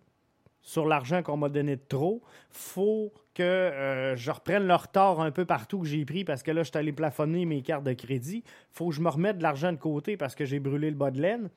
sur 0.63 0.87
l'argent 0.87 1.23
qu'on 1.23 1.37
m'a 1.37 1.49
donné 1.49 1.77
de 1.77 1.85
trop. 1.89 2.23
faut 2.51 3.13
que 3.35 3.43
euh, 3.43 4.17
je 4.17 4.31
reprenne 4.31 4.67
le 4.67 4.75
retard 4.75 5.21
un 5.21 5.31
peu 5.31 5.45
partout 5.45 5.81
que 5.81 5.87
j'ai 5.87 6.05
pris 6.05 6.25
parce 6.25 6.43
que 6.43 6.51
là, 6.51 6.63
je 6.63 6.71
suis 6.71 6.79
allé 6.79 6.93
plafonner 6.93 7.47
mes 7.47 7.63
cartes 7.63 7.85
de 7.85 7.93
crédit. 7.93 8.45
faut 8.71 8.89
que 8.89 8.95
je 8.95 9.01
me 9.01 9.09
remette 9.09 9.39
de 9.39 9.43
l'argent 9.43 9.73
de 9.73 9.79
côté 9.79 10.17
parce 10.17 10.35
que 10.35 10.45
j'ai 10.45 10.59
brûlé 10.61 10.91
le 10.91 10.97
bas 10.97 11.11
de 11.11 11.21
laine. 11.21 11.49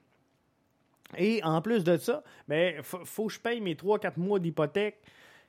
Et 1.18 1.44
en 1.44 1.62
plus 1.62 1.84
de 1.84 1.98
ça, 1.98 2.24
ben, 2.48 2.82
faut, 2.82 3.28
que 3.28 3.34
je 3.34 3.40
paye 3.40 3.62
mes 3.62 3.76
3-4 3.76 4.14
mois 4.18 4.40
d'hypothèque 4.40 5.02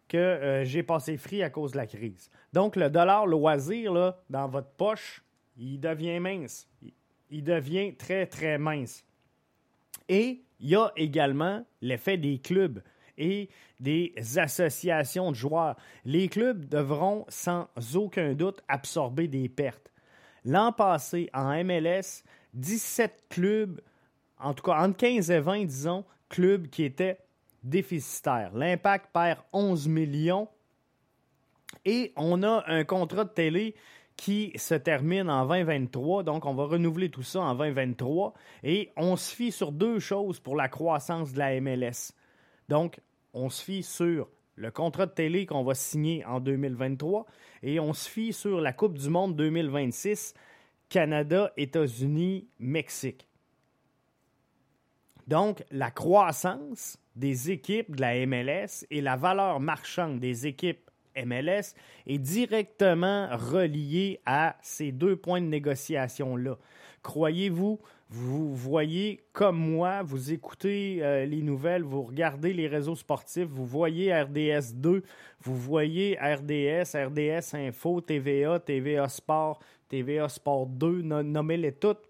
que 0.08 0.16
euh, 0.18 0.64
j'ai 0.64 0.82
passé 0.82 1.16
free 1.16 1.42
à 1.42 1.50
cause 1.50 1.72
de 1.72 1.78
la 1.78 1.86
crise. 1.86 2.30
Donc, 2.52 2.76
le 2.76 2.90
dollar 2.90 3.26
loisir, 3.26 4.14
dans 4.28 4.48
votre 4.48 4.68
poche, 4.70 5.22
il 5.56 5.80
devient 5.80 6.20
mince. 6.20 6.68
Il, 7.30 7.42
devient 7.42 7.94
très, 7.96 8.26
très 8.26 8.58
mince. 8.58 9.04
Et 10.08 10.42
il 10.60 10.66
Il 10.66 10.70
y 10.70 10.76
a 10.76 10.92
également 10.96 11.64
l'effet 11.80 12.16
des 12.16 12.38
clubs 12.38 12.82
et 13.18 13.48
des 13.80 14.14
associations 14.36 15.30
de 15.30 15.36
joueurs. 15.36 15.76
Les 16.04 16.28
clubs 16.28 16.64
devront 16.68 17.24
sans 17.28 17.68
aucun 17.94 18.34
doute 18.34 18.62
absorber 18.68 19.28
des 19.28 19.48
pertes. 19.48 19.90
L'an 20.44 20.72
passé, 20.72 21.30
en 21.32 21.64
MLS, 21.64 22.22
17 22.54 23.24
clubs, 23.30 23.80
en 24.38 24.54
tout 24.54 24.62
cas 24.62 24.78
entre 24.78 24.96
15 24.98 25.30
et 25.30 25.40
20, 25.40 25.64
disons, 25.64 26.04
clubs 26.28 26.68
qui 26.68 26.84
étaient 26.84 27.18
déficitaires. 27.62 28.52
L'Impact 28.54 29.10
perd 29.12 29.40
11 29.52 29.88
millions 29.88 30.48
et 31.84 32.12
on 32.16 32.42
a 32.42 32.64
un 32.66 32.84
contrat 32.84 33.24
de 33.24 33.30
télé 33.30 33.74
qui 34.16 34.52
se 34.56 34.74
termine 34.74 35.28
en 35.28 35.46
2023. 35.46 36.22
Donc, 36.22 36.46
on 36.46 36.54
va 36.54 36.64
renouveler 36.66 37.10
tout 37.10 37.22
ça 37.22 37.40
en 37.40 37.54
2023. 37.54 38.34
Et 38.62 38.92
on 38.96 39.16
se 39.16 39.34
fie 39.34 39.52
sur 39.52 39.72
deux 39.72 39.98
choses 39.98 40.40
pour 40.40 40.56
la 40.56 40.68
croissance 40.68 41.32
de 41.32 41.38
la 41.38 41.60
MLS. 41.60 42.12
Donc, 42.68 43.00
on 43.32 43.50
se 43.50 43.62
fie 43.62 43.82
sur 43.82 44.28
le 44.56 44.70
contrat 44.70 45.06
de 45.06 45.12
télé 45.12 45.46
qu'on 45.46 45.64
va 45.64 45.74
signer 45.74 46.24
en 46.24 46.40
2023 46.40 47.26
et 47.62 47.80
on 47.80 47.92
se 47.92 48.08
fie 48.08 48.32
sur 48.32 48.60
la 48.60 48.72
Coupe 48.72 48.98
du 48.98 49.08
Monde 49.08 49.36
2026, 49.36 50.34
Canada, 50.88 51.52
États-Unis, 51.56 52.46
Mexique. 52.58 53.28
Donc, 55.26 55.64
la 55.70 55.90
croissance 55.90 56.98
des 57.16 57.50
équipes 57.50 57.96
de 57.96 58.00
la 58.00 58.26
MLS 58.26 58.86
et 58.90 59.00
la 59.00 59.16
valeur 59.16 59.60
marchande 59.60 60.20
des 60.20 60.46
équipes 60.46 60.90
MLS 61.16 61.74
est 62.06 62.18
directement 62.18 63.28
reliée 63.30 64.20
à 64.26 64.56
ces 64.62 64.92
deux 64.92 65.16
points 65.16 65.40
de 65.40 65.46
négociation-là. 65.46 66.58
Croyez-vous 67.02 67.80
vous 68.16 68.54
voyez 68.54 69.24
comme 69.32 69.56
moi, 69.56 70.04
vous 70.04 70.32
écoutez 70.32 70.98
euh, 71.02 71.24
les 71.24 71.42
nouvelles, 71.42 71.82
vous 71.82 72.02
regardez 72.02 72.52
les 72.52 72.68
réseaux 72.68 72.94
sportifs, 72.94 73.48
vous 73.48 73.66
voyez 73.66 74.14
RDS 74.14 74.72
2, 74.74 75.02
vous 75.40 75.56
voyez 75.56 76.16
RDS, 76.20 76.94
RDS 76.94 77.56
Info, 77.56 78.00
TVA, 78.00 78.60
TVA 78.60 79.08
Sport, 79.08 79.58
TVA 79.88 80.28
Sport 80.28 80.66
2, 80.66 81.02
nommez-les 81.02 81.72
toutes. 81.72 82.08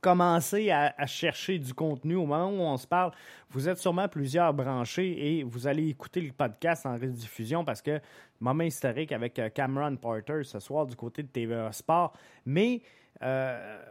Commencez 0.00 0.70
à, 0.70 0.94
chercher 1.06 1.58
du 1.58 1.74
contenu 1.74 2.14
au 2.14 2.26
moment 2.26 2.50
où 2.50 2.60
on 2.60 2.76
se 2.76 2.86
parle. 2.86 3.10
Vous 3.50 3.68
êtes 3.68 3.78
sûrement 3.78 4.06
plusieurs 4.06 4.54
branchés 4.54 5.38
et 5.38 5.42
vous 5.42 5.66
allez 5.66 5.88
écouter 5.88 6.20
le 6.20 6.30
podcast 6.30 6.86
en 6.86 6.92
rediffusion 6.92 7.64
parce 7.64 7.82
que 7.82 7.98
moment 8.38 8.62
historique 8.62 9.10
avec 9.10 9.36
euh, 9.40 9.48
Cameron 9.48 9.96
Porter 9.96 10.44
ce 10.44 10.60
soir 10.60 10.86
du 10.86 10.94
côté 10.94 11.24
de 11.24 11.28
TVA 11.28 11.72
Sport. 11.72 12.12
Mais 12.44 12.82
euh, 13.22 13.82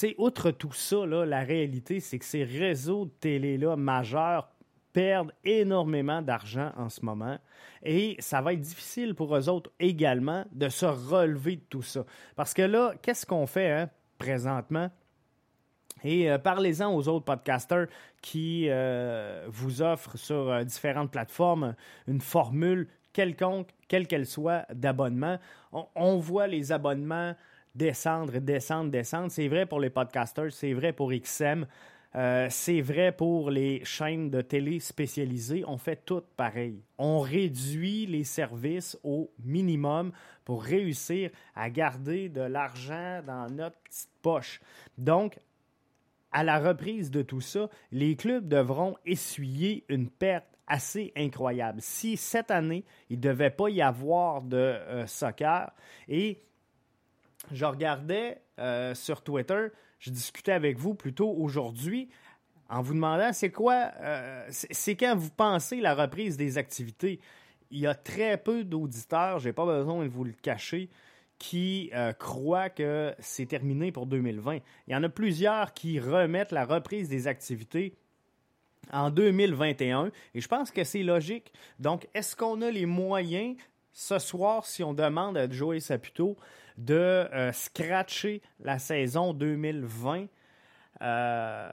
sais, 0.00 0.14
outre 0.18 0.50
tout 0.50 0.72
ça, 0.72 1.06
la 1.06 1.40
réalité, 1.40 2.00
c'est 2.00 2.18
que 2.18 2.24
ces 2.24 2.44
réseaux 2.44 3.06
de 3.06 3.10
télé-là 3.20 3.76
majeurs 3.76 4.50
perdent 4.92 5.32
énormément 5.44 6.20
d'argent 6.20 6.72
en 6.76 6.88
ce 6.88 7.04
moment 7.04 7.38
et 7.82 8.16
ça 8.18 8.40
va 8.40 8.52
être 8.52 8.60
difficile 8.60 9.14
pour 9.14 9.36
eux 9.36 9.48
autres 9.48 9.70
également 9.78 10.44
de 10.52 10.68
se 10.68 10.86
relever 10.86 11.56
de 11.56 11.64
tout 11.68 11.82
ça. 11.82 12.04
Parce 12.36 12.54
que 12.54 12.62
là, 12.62 12.94
qu'est-ce 13.02 13.24
qu'on 13.24 13.46
fait 13.46 13.70
hein, 13.70 13.90
présentement? 14.18 14.90
Et 16.02 16.30
euh, 16.30 16.38
parlez-en 16.38 16.92
aux 16.94 17.08
autres 17.08 17.24
podcasters 17.24 17.86
qui 18.22 18.66
euh, 18.68 19.46
vous 19.48 19.82
offrent 19.82 20.16
sur 20.16 20.50
euh, 20.50 20.64
différentes 20.64 21.10
plateformes 21.10 21.74
une 22.06 22.20
formule 22.20 22.88
quelconque, 23.12 23.68
quelle 23.88 24.06
qu'elle 24.06 24.26
soit, 24.26 24.66
d'abonnement. 24.72 25.38
on, 25.72 26.16
voit 26.18 26.46
les 26.46 26.72
abonnements 26.72 27.34
descendre, 27.74 28.38
descendre, 28.38 28.90
descendre. 28.90 29.30
C'est 29.30 29.48
vrai 29.48 29.66
pour 29.66 29.80
les 29.80 29.90
podcasters, 29.90 30.52
c'est 30.52 30.72
vrai 30.72 30.92
pour 30.92 31.12
XM, 31.12 31.66
euh, 32.16 32.48
c'est 32.50 32.80
vrai 32.80 33.12
pour 33.12 33.50
les 33.50 33.84
chaînes 33.84 34.30
de 34.30 34.40
télé 34.40 34.80
spécialisées. 34.80 35.64
On 35.66 35.78
fait 35.78 36.04
tout 36.04 36.22
pareil. 36.36 36.82
On 36.98 37.20
réduit 37.20 38.06
les 38.06 38.24
services 38.24 38.98
au 39.04 39.30
minimum 39.44 40.10
pour 40.44 40.64
réussir 40.64 41.30
à 41.54 41.70
garder 41.70 42.28
de 42.28 42.40
l'argent 42.40 43.22
dans 43.24 43.48
notre 43.48 43.78
petite 43.78 44.10
poche. 44.22 44.60
Donc, 44.98 45.38
à 46.32 46.42
la 46.44 46.58
reprise 46.58 47.10
de 47.10 47.22
tout 47.22 47.40
ça, 47.40 47.68
les 47.92 48.16
clubs 48.16 48.46
devront 48.46 48.96
essuyer 49.04 49.84
une 49.88 50.08
perte 50.08 50.46
assez 50.66 51.12
incroyable. 51.16 51.80
Si 51.80 52.16
cette 52.16 52.50
année, 52.50 52.84
il 53.08 53.16
ne 53.16 53.22
devait 53.22 53.50
pas 53.50 53.68
y 53.68 53.82
avoir 53.82 54.42
de 54.42 54.56
euh, 54.56 55.06
soccer 55.06 55.72
et 56.08 56.40
je 57.52 57.64
regardais 57.64 58.40
euh, 58.58 58.94
sur 58.94 59.22
Twitter, 59.22 59.68
je 59.98 60.10
discutais 60.10 60.52
avec 60.52 60.78
vous 60.78 60.94
plutôt 60.94 61.30
aujourd'hui 61.30 62.08
en 62.68 62.82
vous 62.82 62.94
demandant 62.94 63.32
c'est 63.32 63.50
quoi, 63.50 63.90
euh, 64.00 64.46
c'est 64.50 64.94
quand 64.94 65.16
vous 65.16 65.30
pensez 65.30 65.80
la 65.80 65.94
reprise 65.94 66.36
des 66.36 66.56
activités. 66.56 67.20
Il 67.72 67.80
y 67.80 67.86
a 67.86 67.94
très 67.94 68.36
peu 68.36 68.64
d'auditeurs, 68.64 69.40
j'ai 69.40 69.52
pas 69.52 69.66
besoin 69.66 70.04
de 70.04 70.08
vous 70.08 70.24
le 70.24 70.32
cacher, 70.32 70.88
qui 71.38 71.90
euh, 71.94 72.12
croient 72.12 72.70
que 72.70 73.14
c'est 73.18 73.46
terminé 73.46 73.90
pour 73.92 74.06
2020. 74.06 74.58
Il 74.86 74.92
y 74.92 74.94
en 74.94 75.02
a 75.02 75.08
plusieurs 75.08 75.72
qui 75.72 75.98
remettent 75.98 76.52
la 76.52 76.64
reprise 76.64 77.08
des 77.08 77.26
activités 77.26 77.94
en 78.92 79.10
2021 79.10 80.10
et 80.34 80.40
je 80.40 80.48
pense 80.48 80.70
que 80.70 80.84
c'est 80.84 81.02
logique. 81.02 81.52
Donc, 81.78 82.08
est-ce 82.14 82.36
qu'on 82.36 82.60
a 82.62 82.70
les 82.70 82.86
moyens 82.86 83.56
ce 83.92 84.18
soir, 84.18 84.66
si 84.66 84.84
on 84.84 84.94
demande 84.94 85.36
à 85.36 85.50
Joey 85.50 85.80
Saputo 85.80 86.36
de 86.84 86.94
euh, 86.94 87.52
scratcher 87.52 88.42
la 88.60 88.78
saison 88.78 89.32
2020. 89.32 90.26
Euh, 91.02 91.70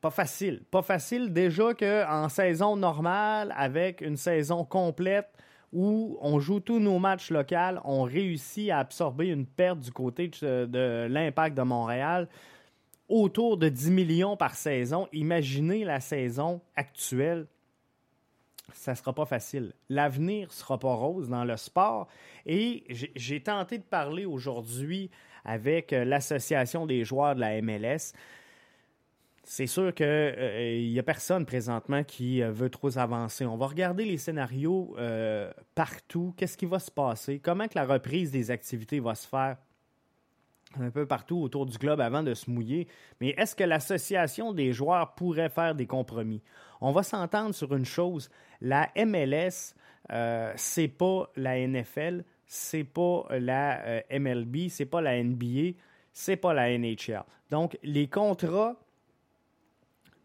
pas 0.00 0.10
facile. 0.10 0.62
Pas 0.70 0.82
facile 0.82 1.32
déjà 1.32 1.74
qu'en 1.74 2.28
saison 2.28 2.76
normale, 2.76 3.54
avec 3.56 4.00
une 4.00 4.16
saison 4.16 4.64
complète 4.64 5.28
où 5.72 6.18
on 6.20 6.40
joue 6.40 6.60
tous 6.60 6.80
nos 6.80 6.98
matchs 6.98 7.30
locaux, 7.30 7.80
on 7.84 8.02
réussit 8.02 8.70
à 8.70 8.78
absorber 8.78 9.28
une 9.28 9.46
perte 9.46 9.78
du 9.78 9.92
côté 9.92 10.28
de, 10.28 10.66
de 10.66 11.06
l'impact 11.08 11.56
de 11.56 11.62
Montréal 11.62 12.28
autour 13.08 13.56
de 13.56 13.68
10 13.68 13.90
millions 13.90 14.36
par 14.36 14.54
saison. 14.54 15.08
Imaginez 15.12 15.84
la 15.84 16.00
saison 16.00 16.60
actuelle 16.74 17.46
ça 18.74 18.92
ne 18.92 18.96
sera 18.96 19.12
pas 19.14 19.24
facile. 19.24 19.72
L'avenir 19.88 20.48
ne 20.48 20.52
sera 20.52 20.78
pas 20.78 20.94
rose 20.94 21.28
dans 21.28 21.44
le 21.44 21.56
sport. 21.56 22.08
Et 22.46 22.84
j'ai 22.88 23.42
tenté 23.42 23.78
de 23.78 23.82
parler 23.82 24.24
aujourd'hui 24.24 25.10
avec 25.44 25.92
euh, 25.92 26.04
l'Association 26.04 26.86
des 26.86 27.04
joueurs 27.04 27.34
de 27.34 27.40
la 27.40 27.60
MLS. 27.62 28.12
C'est 29.42 29.66
sûr 29.66 29.92
qu'il 29.94 30.06
euh, 30.06 30.80
n'y 30.80 30.98
a 30.98 31.02
personne 31.02 31.44
présentement 31.44 32.04
qui 32.04 32.42
euh, 32.42 32.52
veut 32.52 32.70
trop 32.70 32.96
avancer. 32.98 33.44
On 33.44 33.56
va 33.56 33.66
regarder 33.66 34.04
les 34.04 34.18
scénarios 34.18 34.96
partout. 35.74 36.34
Qu'est-ce 36.36 36.56
qui 36.56 36.66
va 36.66 36.78
se 36.78 36.90
passer? 36.90 37.38
Comment 37.38 37.68
que 37.68 37.74
la 37.76 37.86
reprise 37.86 38.30
des 38.30 38.50
activités 38.50 39.00
va 39.00 39.14
se 39.14 39.26
faire? 39.26 39.56
Un 40.78 40.90
peu 40.90 41.06
partout 41.06 41.38
autour 41.38 41.66
du 41.66 41.76
globe 41.78 42.00
avant 42.00 42.22
de 42.22 42.34
se 42.34 42.50
mouiller. 42.50 42.86
Mais 43.20 43.30
est-ce 43.30 43.56
que 43.56 43.64
l'association 43.64 44.52
des 44.52 44.72
joueurs 44.72 45.14
pourrait 45.14 45.48
faire 45.48 45.74
des 45.74 45.86
compromis? 45.86 46.42
On 46.80 46.92
va 46.92 47.02
s'entendre 47.02 47.54
sur 47.54 47.74
une 47.74 47.84
chose. 47.84 48.30
La 48.60 48.90
MLS, 48.96 49.74
euh, 50.12 50.52
c'est 50.56 50.88
pas 50.88 51.30
la 51.36 51.58
NFL, 51.66 52.24
c'est 52.46 52.84
pas 52.84 53.26
la 53.30 53.84
euh, 53.84 54.00
MLB, 54.10 54.68
c'est 54.68 54.86
pas 54.86 55.00
la 55.00 55.22
NBA, 55.22 55.76
c'est 56.12 56.36
pas 56.36 56.54
la 56.54 56.76
NHL. 56.76 57.24
Donc, 57.50 57.78
les 57.82 58.08
contrats 58.08 58.76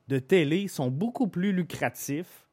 de 0.07 0.19
télé 0.19 0.67
sont 0.67 0.91
beaucoup 0.91 1.27
plus 1.27 1.51
lucratifs 1.51 2.45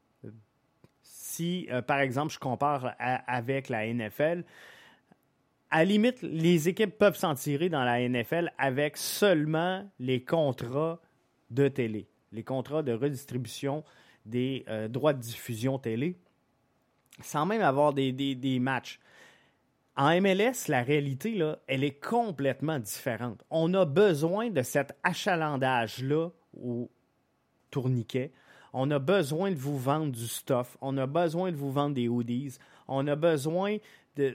si, 1.33 1.67
euh, 1.71 1.81
par 1.81 2.01
exemple, 2.01 2.33
je 2.33 2.39
compare 2.39 2.95
avec 2.99 3.69
la 3.69 3.87
NFL 3.87 4.45
à 5.73 5.79
la 5.79 5.85
limite, 5.87 6.21
les 6.21 6.69
équipes 6.69 6.99
peuvent 6.99 7.17
s'en 7.17 7.35
tirer 7.35 7.71
dans 7.71 7.83
la 7.83 8.07
NFL 8.07 8.53
avec 8.59 8.99
seulement 8.99 9.91
les 9.99 10.23
contrats 10.23 11.01
de 11.51 11.67
télé, 11.67 12.07
les 12.31 12.45
contrats 12.45 12.83
de 12.83 12.93
redistribution 12.93 13.83
des 14.27 14.67
euh, 14.69 14.87
droits 14.87 15.15
de 15.15 15.21
diffusion 15.21 15.79
télé, 15.79 16.19
sans 17.23 17.47
même 17.47 17.63
avoir 17.63 17.95
des, 17.95 18.59
matchs. 18.61 19.01
En 19.97 20.21
MLS, 20.21 20.69
la 20.69 20.83
réalité, 20.83 21.35
là, 21.35 21.59
elle 21.67 21.85
est 21.85 21.99
complètement 21.99 22.79
différente. 22.79 23.43
On 23.49 23.73
a 23.73 23.87
besoin 23.87 24.51
de 24.51 24.61
cet 24.61 24.95
achalandage-là 25.03 26.29
au 26.55 26.91
tourniquet. 27.71 28.31
On 28.75 28.91
a 28.91 28.99
besoin 28.99 29.51
de 29.51 29.57
vous 29.57 29.79
vendre 29.79 30.13
du 30.13 30.29
stuff. 30.29 30.77
On 30.83 30.99
a 30.99 31.07
besoin 31.07 31.51
de 31.51 31.57
vous 31.57 31.73
vendre 31.73 31.95
des 31.95 32.09
hoodies. 32.09 32.59
On 32.89 33.07
a 33.07 33.17
besoin 33.17 33.79
de, 34.17 34.35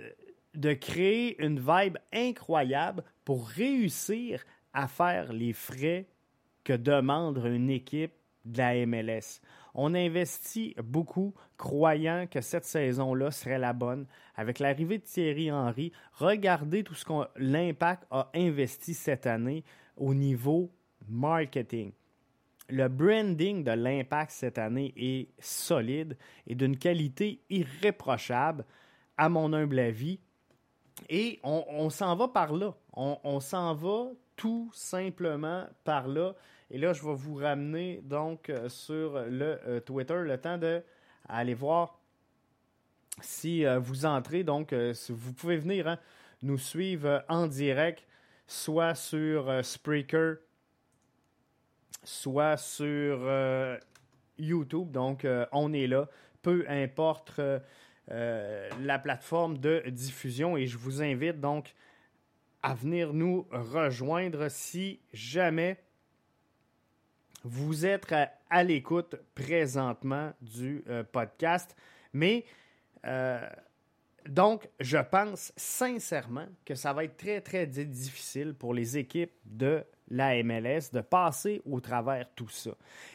de 0.58 0.74
créer 0.74 1.42
une 1.42 1.60
vibe 1.60 1.98
incroyable 2.12 3.04
pour 3.24 3.48
réussir 3.48 4.44
à 4.74 4.88
faire 4.88 5.32
les 5.32 5.54
frais 5.54 6.08
que 6.64 6.74
demande 6.74 7.42
une 7.46 7.70
équipe 7.70 8.14
de 8.44 8.58
la 8.58 8.86
MLS. 8.86 9.40
On 9.76 9.94
investit 9.94 10.76
beaucoup, 10.84 11.36
croyant 11.58 12.26
que 12.30 12.42
cette 12.42 12.66
saison-là 12.66 13.30
serait 13.30 13.60
la 13.60 13.74
bonne. 13.74 14.08
Avec 14.36 14.58
l'arrivée 14.58 14.98
de 14.98 15.04
Thierry 15.04 15.52
Henry, 15.52 15.92
regardez 16.14 16.84
tout 16.84 16.96
ce 16.96 17.06
que 17.06 17.14
l'impact 17.38 18.08
a 18.10 18.32
investi 18.34 18.96
cette 18.96 19.28
année 19.28 19.64
au 19.96 20.14
niveau 20.14 20.72
marketing. 21.08 21.92
le 22.70 22.90
branding 22.90 23.64
de 23.64 23.72
l'impact 23.72 24.32
cette 24.32 24.58
année 24.58 24.94
est 24.98 25.30
solide 25.40 26.18
et 26.48 26.56
d'une 26.56 26.78
qualité 26.78 27.42
irréprochable, 27.50 28.66
à 29.18 29.30
mon 29.30 29.54
humble 29.54 29.80
avis. 29.80 30.20
Et 31.10 31.40
on, 31.44 31.90
s'en 31.90 32.16
va 32.16 32.28
par 32.28 32.54
là. 32.54 32.74
On, 32.94 33.40
s'en 33.40 33.74
va 33.74 34.08
tout 34.36 34.70
simplement 34.74 35.66
par 35.84 36.08
là. 36.08 36.34
Et 36.70 36.78
là, 36.78 36.94
je 36.94 37.04
vais 37.04 37.14
vous 37.14 37.36
ramener 37.36 38.02
donc 38.04 38.50
euh, 38.50 38.68
sur 38.68 39.22
le 39.22 39.60
euh, 39.66 39.80
Twitter 39.80 40.22
le 40.26 40.38
temps 40.38 40.58
de 40.58 40.84
aller 41.30 41.54
voir 41.54 42.00
si 43.22 43.66
euh, 43.66 43.80
vous 43.80 44.06
entrez. 44.06 44.44
Donc, 44.44 44.74
vous 44.74 45.34
pouvez 45.34 45.58
venir 45.58 45.88
hein, 45.88 45.98
nous 46.42 46.58
suivre 46.58 47.24
en 47.30 47.48
direct, 47.48 48.06
soit 48.48 48.96
sur 48.96 49.64
Spreaker, 49.64 50.38
soit 52.04 52.58
sur 52.58 53.20
YouTube. 54.38 54.92
Donc, 54.92 55.26
on 55.52 55.74
est 55.74 55.88
là. 55.88 56.08
Peu 56.42 56.66
importe 56.68 57.40
la 58.10 59.00
plateforme 59.00 59.58
de 59.58 59.84
diffusion. 59.90 60.56
Et 60.58 60.68
je 60.68 60.78
vous 60.78 61.02
invite 61.02 61.40
donc 61.40 61.74
à 62.64 62.74
venir 62.74 63.14
nous 63.14 63.48
rejoindre 63.52 64.50
si 64.50 65.00
jamais 65.14 65.78
vous 67.44 67.86
êtes 67.86 68.14
à, 68.50 68.64
l'écoute 68.64 69.16
présentement 69.36 70.34
du 70.42 70.84
euh, 70.90 71.04
podcast. 71.04 71.76
Mais 72.14 72.46
euh, 73.06 73.48
donc, 74.28 74.68
je 74.80 74.98
pense 74.98 75.54
sincèrement 75.56 76.48
que 76.66 76.76
ça 76.76 76.94
va 76.94 77.06
être 77.06 77.18
très, 77.18 77.42
très 77.42 77.66
difficile 77.66 78.54
pour 78.54 78.74
les 78.74 78.98
équipes 78.98 79.32
de 79.46 79.84
la 80.10 80.42
MLS 80.44 80.92
de 80.92 81.02
passer 81.02 81.62
au 81.66 81.80
travers 81.80 82.30
tout 82.36 82.50
ça. 82.50 82.72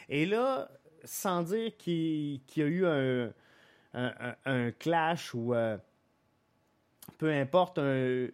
Et 0.09 0.25
là, 0.25 0.69
sans 1.03 1.43
dire 1.43 1.75
qu'il 1.77 2.41
y 2.55 2.61
a 2.61 2.65
eu 2.65 2.85
un, 2.85 3.31
clash 4.79 5.33
ou 5.33 5.53
euh, 5.53 5.77
peu 7.17 7.31
importe, 7.31 7.77
une 7.77 8.31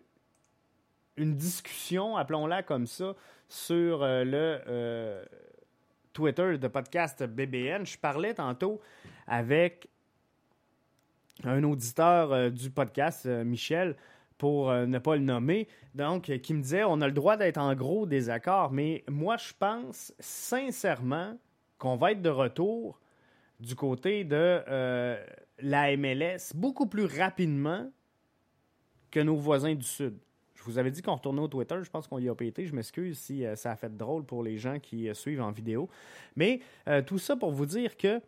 discussion, 1.17 2.15
appelons-la 2.15 2.63
comme 2.63 2.87
ça, 2.87 3.15
sur 3.47 3.99
le 4.03 5.25
Twitter 6.13 6.57
de 6.57 6.67
podcast 6.67 7.23
BBN. 7.23 7.85
Je 7.85 7.97
parlais 7.97 8.33
tantôt 8.33 8.81
avec 9.27 9.89
un 11.43 11.63
auditeur 11.63 12.33
euh, 12.33 12.49
du 12.49 12.69
podcast, 12.69 13.25
euh, 13.25 13.43
Michel, 13.43 13.95
pour 14.37 14.69
euh, 14.69 14.85
ne 14.85 14.99
pas 14.99 15.15
le 15.15 15.21
nommer, 15.21 15.67
donc 15.95 16.23
qui 16.41 16.53
me 16.53 16.61
disait 16.61 16.83
on 16.83 17.01
a 17.01 17.07
le 17.07 17.13
droit 17.13 17.37
d'être 17.37 17.57
en 17.57 17.73
gros 17.75 18.05
désaccord, 18.05 18.71
mais 18.71 19.03
moi 19.07 19.37
je 19.37 19.53
pense 19.57 20.13
sincèrement 20.19 21.37
qu'on 21.77 21.95
va 21.95 22.13
être 22.13 22.21
de 22.21 22.29
retour 22.29 22.99
du 23.59 23.75
côté 23.75 24.23
de 24.23 24.63
la 25.61 25.97
MLS 25.97 26.53
beaucoup 26.55 26.87
plus 26.87 27.05
rapidement 27.05 27.91
que 29.11 29.19
nos 29.19 29.35
voisins 29.35 29.75
du 29.75 29.85
Sud. 29.85 30.17
Je 30.59 30.63
vous 30.65 30.77
avais 30.77 30.91
dit 30.91 31.01
qu'on 31.01 31.15
retournait 31.15 31.41
au 31.41 31.47
Twitter. 31.47 31.77
Je 31.81 31.89
pense 31.89 32.07
qu'on 32.07 32.19
y 32.19 32.27
a 32.27 32.35
pété. 32.35 32.65
Je 32.65 32.75
m'excuse 32.75 33.17
si 33.17 33.45
euh, 33.45 33.55
ça 33.55 33.71
a 33.71 33.75
fait 33.77 33.95
drôle 33.95 34.25
pour 34.25 34.43
les 34.43 34.57
gens 34.57 34.77
qui 34.79 35.07
euh, 35.07 35.13
suivent 35.13 35.41
en 35.41 35.51
vidéo. 35.51 35.89
Mais 36.35 36.59
euh, 36.89 37.01
tout 37.01 37.17
ça 37.17 37.37
pour 37.37 37.51
vous 37.51 37.65
dire 37.65 37.95
que 37.95 38.21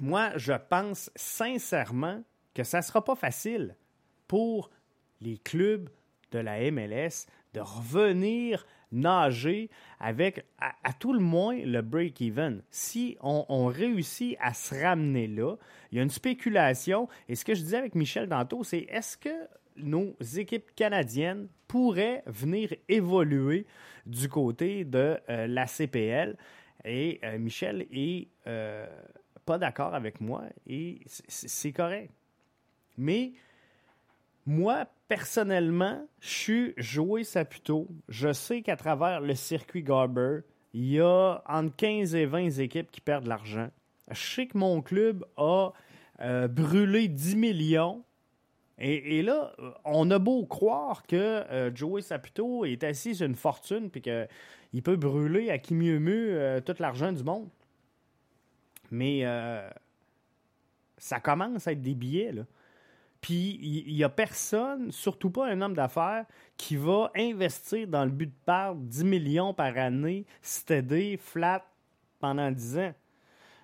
moi, 0.00 0.32
je 0.36 0.54
pense 0.54 1.10
sincèrement 1.14 2.24
que 2.54 2.64
ça 2.64 2.78
ne 2.78 2.82
sera 2.82 3.04
pas 3.04 3.14
facile 3.14 3.76
pour 4.26 4.70
les 5.20 5.36
clubs 5.36 5.90
de 6.32 6.38
la 6.38 6.70
MLS 6.70 7.26
de 7.52 7.60
revenir 7.60 8.66
nager 8.94 9.68
avec, 10.00 10.46
à, 10.58 10.92
tout 10.92 11.12
le 11.12 11.20
moins, 11.20 11.56
le 11.56 11.82
break-even. 11.82 12.62
Si 12.70 13.16
on, 13.20 13.66
réussit 13.66 14.36
à 14.40 14.54
se 14.54 14.74
ramener 14.74 15.26
là, 15.26 15.56
il 15.90 15.98
y 15.98 16.00
a 16.00 16.02
une 16.02 16.10
spéculation. 16.10 17.08
Et 17.28 17.34
ce 17.34 17.44
que 17.44 17.54
je 17.54 17.60
disais 17.60 17.76
avec 17.76 17.94
Michel 17.94 18.28
Danto, 18.28 18.64
c'est 18.64 18.86
est-ce 18.88 19.16
que 19.16 19.48
nos 19.76 20.14
équipes 20.36 20.74
canadiennes 20.74 21.48
pourraient 21.66 22.22
venir 22.26 22.72
évoluer 22.88 23.66
du 24.06 24.28
côté 24.28 24.84
de 24.84 25.18
euh, 25.28 25.46
la 25.46 25.66
CPL. 25.66 26.36
Et 26.84 27.18
euh, 27.24 27.38
Michel 27.38 27.86
est 27.90 28.28
euh, 28.46 28.86
pas 29.44 29.58
d'accord 29.58 29.94
avec 29.94 30.20
moi 30.20 30.44
et 30.66 31.00
c'est 31.06 31.72
correct. 31.72 32.10
Mais 32.96 33.32
moi, 34.46 34.86
personnellement, 35.08 36.06
je 36.20 36.28
suis 36.28 36.74
joué 36.76 37.24
Saputo. 37.24 37.88
Je 38.08 38.32
sais 38.32 38.62
qu'à 38.62 38.76
travers 38.76 39.20
le 39.20 39.34
circuit 39.34 39.82
Garber, 39.82 40.40
il 40.72 40.86
y 40.86 41.00
a 41.00 41.42
entre 41.46 41.74
15 41.76 42.14
et 42.14 42.26
20 42.26 42.58
équipes 42.58 42.90
qui 42.90 43.00
perdent 43.00 43.24
de 43.24 43.28
l'argent. 43.28 43.70
Je 44.10 44.20
sais 44.20 44.46
que 44.46 44.58
mon 44.58 44.82
club 44.82 45.24
a 45.36 45.72
brûlé 46.48 47.08
10 47.08 47.36
millions 47.36 48.04
et, 48.78 49.22
là, 49.22 49.54
on 49.84 50.10
a 50.10 50.18
beau 50.18 50.44
croire 50.46 51.06
que 51.06 51.16
euh, 51.16 51.70
Joey 51.74 52.02
Saputo 52.02 52.64
est 52.64 52.82
assis 52.82 53.14
sur 53.14 53.26
une 53.26 53.36
fortune 53.36 53.88
puis 53.88 54.02
qu'il 54.02 54.82
peut 54.82 54.96
brûler 54.96 55.50
à 55.50 55.58
qui 55.58 55.74
mieux 55.74 56.00
mieux 56.00 56.40
euh, 56.40 56.60
tout 56.60 56.74
l'argent 56.80 57.12
du 57.12 57.22
monde. 57.22 57.48
Mais 58.90 59.20
euh, 59.24 59.68
ça 60.98 61.20
commence 61.20 61.68
à 61.68 61.72
être 61.72 61.82
des 61.82 61.94
billets, 61.94 62.32
là. 62.32 62.42
Puis 63.24 63.58
il 63.62 63.94
n'y 63.94 64.04
a 64.04 64.10
personne, 64.10 64.92
surtout 64.92 65.30
pas 65.30 65.46
un 65.46 65.62
homme 65.62 65.72
d'affaires, 65.72 66.26
qui 66.58 66.76
va 66.76 67.10
investir 67.16 67.88
dans 67.88 68.04
le 68.04 68.10
but 68.10 68.26
de 68.26 68.44
perdre 68.44 68.82
10 68.82 69.04
millions 69.04 69.54
par 69.54 69.78
année, 69.78 70.26
steady, 70.42 71.16
flat, 71.16 71.64
pendant 72.20 72.50
10 72.50 72.78
ans. 72.80 72.94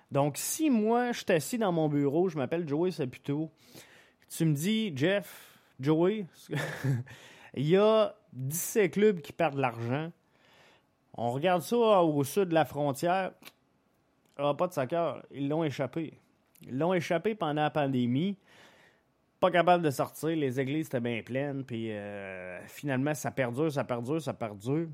Donc, 0.09 0.37
si 0.37 0.71
moi, 0.71 1.11
je 1.11 1.19
suis 1.19 1.31
assis 1.31 1.57
dans 1.59 1.71
mon 1.71 1.89
bureau, 1.89 2.27
je 2.27 2.39
m'appelle 2.39 2.67
Joey 2.67 2.89
Saputo, 2.89 3.51
tu 4.35 4.45
me 4.45 4.55
dis, 4.55 4.93
Jeff, 4.95 5.59
Joey, 5.79 6.25
il 7.53 7.67
y 7.67 7.77
a 7.77 8.15
17 8.33 8.91
clubs 8.91 9.21
qui 9.21 9.31
perdent 9.31 9.57
de 9.57 9.61
l'argent. 9.61 10.11
On 11.13 11.29
regarde 11.33 11.61
ça 11.61 12.01
au 12.01 12.23
sud 12.23 12.45
de 12.45 12.55
la 12.55 12.65
frontière. 12.65 13.31
Ah, 14.37 14.55
pas 14.55 14.65
de 14.65 14.73
soccer. 14.73 15.21
Ils 15.29 15.47
l'ont 15.47 15.63
échappé. 15.63 16.17
Ils 16.63 16.79
l'ont 16.79 16.95
échappé 16.95 17.35
pendant 17.35 17.61
la 17.61 17.69
pandémie. 17.69 18.37
Pas 19.41 19.51
capable 19.51 19.83
de 19.83 19.89
sortir. 19.89 20.29
Les 20.29 20.57
églises 20.59 20.87
étaient 20.87 21.01
bien 21.01 21.21
pleines. 21.21 21.65
Puis 21.65 21.91
euh, 21.91 22.65
finalement, 22.67 23.13
ça 23.13 23.31
perdure, 23.31 23.71
ça 23.71 23.83
perdure, 23.83 24.21
ça 24.21 24.33
perdure. 24.33 24.87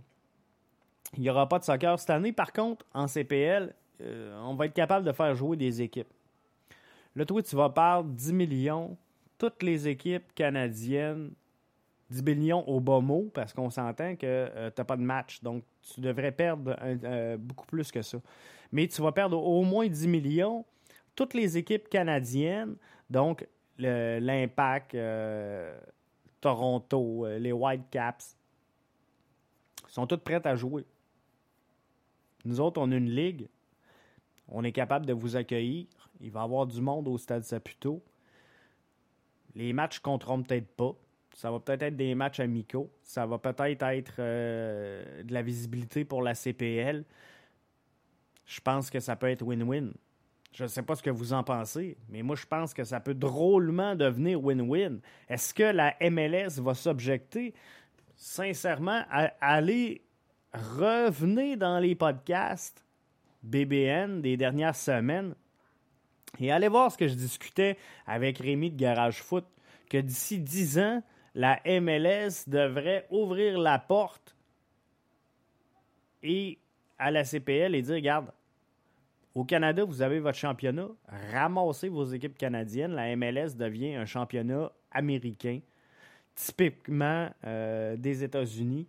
Il 1.16 1.22
n'y 1.22 1.30
aura 1.30 1.48
pas 1.48 1.60
de 1.60 1.64
soccer 1.64 2.00
cette 2.00 2.10
année. 2.10 2.32
Par 2.32 2.52
contre, 2.52 2.84
en 2.96 3.08
CPL, 3.08 3.76
euh, 4.02 4.42
on 4.44 4.56
va 4.56 4.66
être 4.66 4.74
capable 4.74 5.06
de 5.06 5.12
faire 5.12 5.36
jouer 5.36 5.56
des 5.56 5.84
équipes. 5.84 6.12
Là, 7.16 7.26
toi, 7.26 7.44
tu 7.44 7.56
vas 7.56 7.70
perdre 7.70 8.10
10 8.10 8.34
millions 8.34 8.98
toutes 9.38 9.62
les 9.62 9.88
équipes 9.88 10.34
canadiennes 10.34 11.32
10 12.10 12.24
millions 12.24 12.68
au 12.68 12.80
bas 12.80 13.00
mot 13.00 13.30
parce 13.34 13.54
qu'on 13.54 13.70
s'entend 13.70 14.16
que 14.16 14.26
euh, 14.26 14.70
tu 14.74 14.80
n'as 14.80 14.86
pas 14.86 14.96
de 14.96 15.02
match. 15.02 15.42
Donc, 15.44 15.64
tu 15.82 16.02
devrais 16.02 16.32
perdre 16.32 16.76
euh, 16.82 17.38
beaucoup 17.38 17.66
plus 17.66 17.92
que 17.92 18.02
ça. 18.02 18.20
Mais 18.72 18.88
tu 18.88 19.02
vas 19.02 19.12
perdre 19.12 19.42
au 19.42 19.64
moins 19.64 19.88
10 19.88 20.08
millions. 20.08 20.66
Toutes 21.16 21.34
les 21.34 21.58
équipes 21.58 21.90
canadiennes, 21.90 22.76
donc 23.10 23.46
l'Impact, 23.78 24.96
euh, 24.96 25.80
Toronto, 26.42 27.28
les 27.40 27.52
Whitecaps, 27.52 28.38
sont 29.88 30.08
toutes 30.08 30.24
prêtes 30.24 30.46
à 30.46 30.56
jouer. 30.56 30.86
Nous 32.46 32.60
autres, 32.60 32.80
on 32.82 32.92
a 32.92 32.96
une 32.96 33.10
ligue. 33.10 33.48
On 34.50 34.64
est 34.64 34.72
capable 34.72 35.06
de 35.06 35.14
vous 35.14 35.36
accueillir. 35.36 35.88
Il 36.22 36.32
va 36.32 36.42
y 36.42 36.44
avoir 36.44 36.66
du 36.66 36.82
monde 36.82 37.08
au 37.08 37.18
Stade 37.18 37.44
Saputo. 37.44 38.02
Les 39.56 39.74
matchs 39.74 40.00
compteront 40.00 40.42
peut-être 40.44 40.68
pas. 40.76 40.96
Ça 41.34 41.52
va 41.52 41.60
peut-être 41.60 41.84
être 41.84 41.96
des 41.96 42.16
matchs 42.16 42.40
amicaux. 42.40 42.90
Ça 43.04 43.26
va 43.26 43.38
peut-être 43.38 43.84
être, 43.84 44.16
euh, 44.20 45.24
de 45.24 45.34
la 45.34 45.42
visibilité 45.42 46.06
pour 46.06 46.22
la 46.22 46.34
CPL. 46.34 47.04
Je 48.46 48.62
pense 48.62 48.90
que 48.90 49.00
ça 49.00 49.16
peut 49.16 49.30
être 49.30 49.44
win-win. 49.44 49.92
Je 50.58 50.64
ne 50.64 50.70
sais 50.70 50.82
pas 50.82 50.96
ce 50.96 51.04
que 51.04 51.12
vous 51.12 51.34
en 51.34 51.44
pensez, 51.44 52.00
mais 52.10 52.24
moi, 52.24 52.36
je 52.36 52.48
pense 52.48 52.74
que 52.74 52.84
ça 52.84 53.00
peut 53.00 53.14
drôlement 53.14 53.94
devenir 53.94 54.42
win-win. 54.42 55.02
Est-ce 55.30 55.54
que 55.54 55.62
la 55.62 55.96
MLS 56.02 56.60
va 56.60 56.74
s'objecter, 56.74 57.54
sincèrement, 58.16 59.04
à 59.12 59.34
aller 59.40 60.02
revenir 60.56 61.58
dans 61.58 61.78
les 61.78 61.94
podcasts 61.94 62.84
BBN 63.44 64.22
des 64.22 64.36
dernières 64.36 64.76
semaines 64.76 65.36
et 66.40 66.52
allez 66.52 66.70
voir 66.70 66.92
ce 66.92 66.98
que 66.98 67.08
je 67.08 67.14
discutais 67.14 67.78
avec 68.08 68.40
Rémi 68.40 68.72
de 68.72 68.78
Garage 68.78 69.22
Foot, 69.22 69.46
que 69.92 70.00
d'ici 70.00 70.40
10 70.40 70.80
ans, 70.80 71.04
la 71.36 71.62
MLS 71.68 72.48
devrait 72.48 73.06
ouvrir 73.12 73.60
la 73.60 73.78
porte 73.78 74.36
et 76.24 76.58
à 76.98 77.12
la 77.12 77.24
CPL 77.24 77.76
et 77.76 77.84
dire, 77.84 77.94
regarde, 77.94 78.32
au 79.38 79.44
Canada, 79.44 79.84
vous 79.84 80.02
avez 80.02 80.20
votre 80.20 80.38
championnat, 80.38 80.88
ramassez 81.32 81.90
vos 81.90 82.06
équipes 82.06 82.36
canadiennes, 82.40 82.94
la 82.94 83.16
MLS 83.16 83.56
devient 83.56 83.94
un 83.94 84.06
championnat 84.08 84.72
américain, 84.90 85.60
typiquement 86.34 87.30
euh, 87.46 87.96
des 87.98 88.24
États-Unis. 88.24 88.88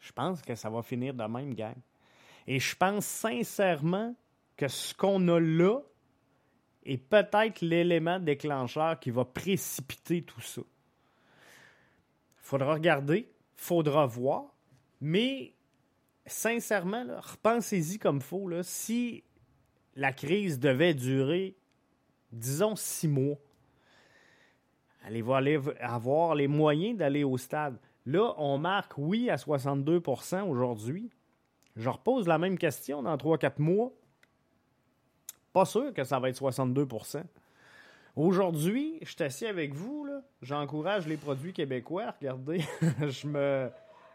Je 0.00 0.12
pense 0.12 0.40
que 0.40 0.54
ça 0.54 0.70
va 0.70 0.82
finir 0.82 1.12
de 1.12 1.24
même, 1.24 1.52
gang. 1.52 1.76
Et 2.46 2.58
je 2.58 2.74
pense 2.74 3.04
sincèrement 3.04 4.14
que 4.56 4.66
ce 4.66 4.94
qu'on 4.94 5.28
a 5.28 5.38
là 5.38 5.80
est 6.86 6.96
peut-être 6.96 7.60
l'élément 7.60 8.18
déclencheur 8.18 8.98
qui 8.98 9.10
va 9.10 9.26
précipiter 9.26 10.22
tout 10.22 10.40
ça. 10.40 10.62
Faudra 12.38 12.72
regarder, 12.72 13.30
faudra 13.56 14.06
voir, 14.06 14.54
mais 15.02 15.52
sincèrement, 16.26 17.04
repensez-y 17.20 17.98
comme 17.98 18.20
faut. 18.20 18.50
si 18.62 19.24
la 19.96 20.12
crise 20.12 20.58
devait 20.58 20.94
durer, 20.94 21.56
disons, 22.32 22.76
six 22.76 23.08
mois, 23.08 23.36
allez-vous 25.04 25.34
aller 25.34 25.60
avoir 25.80 26.34
les 26.34 26.48
moyens 26.48 26.98
d'aller 26.98 27.24
au 27.24 27.38
stade? 27.38 27.78
Là, 28.06 28.34
on 28.36 28.58
marque 28.58 28.98
oui 28.98 29.30
à 29.30 29.36
62% 29.36 30.42
aujourd'hui. 30.42 31.10
Je 31.76 31.88
repose 31.88 32.28
la 32.28 32.38
même 32.38 32.58
question 32.58 33.02
dans 33.02 33.16
3-4 33.16 33.54
mois. 33.58 33.92
Pas 35.52 35.64
sûr 35.64 35.92
que 35.94 36.04
ça 36.04 36.18
va 36.18 36.28
être 36.28 36.40
62% 36.40 37.22
Aujourd'hui, 38.16 38.98
je 39.02 39.10
suis 39.10 39.24
assis 39.24 39.46
avec 39.46 39.74
vous, 39.74 40.06
j'encourage 40.40 41.08
les 41.08 41.16
produits 41.16 41.52
québécois. 41.52 42.14
Regardez, 42.20 42.64
je 43.00 43.26
me 43.26 43.70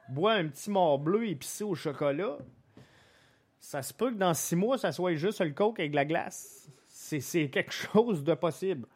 bois 0.10 0.34
un 0.34 0.48
petit 0.48 0.69
mort 0.69 1.00
bleu 1.00 1.28
épicé 1.28 1.63
au 1.63 1.76
chocolat. 1.76 2.38
Ça 3.60 3.82
se 3.82 3.93
peut 3.93 4.12
que 4.12 4.17
dans 4.17 4.34
six 4.34 4.56
mois, 4.56 4.78
ça 4.78 4.91
soit 4.91 5.15
juste 5.15 5.41
le 5.41 5.52
coke 5.52 5.80
avec 5.80 5.93
la 5.93 6.06
glace. 6.06 6.69
C'est 6.88 7.50
quelque 7.50 7.72
chose 7.93 8.24
de 8.24 8.34
possible. 8.34 8.88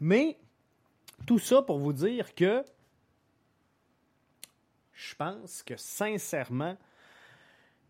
Mais 0.00 0.38
tout 1.26 1.38
ça 1.38 1.62
pour 1.62 1.78
vous 1.78 1.92
dire 1.92 2.34
que 2.34 2.64
je 4.92 5.14
pense 5.14 5.62
que 5.62 5.76
sincèrement, 5.76 6.76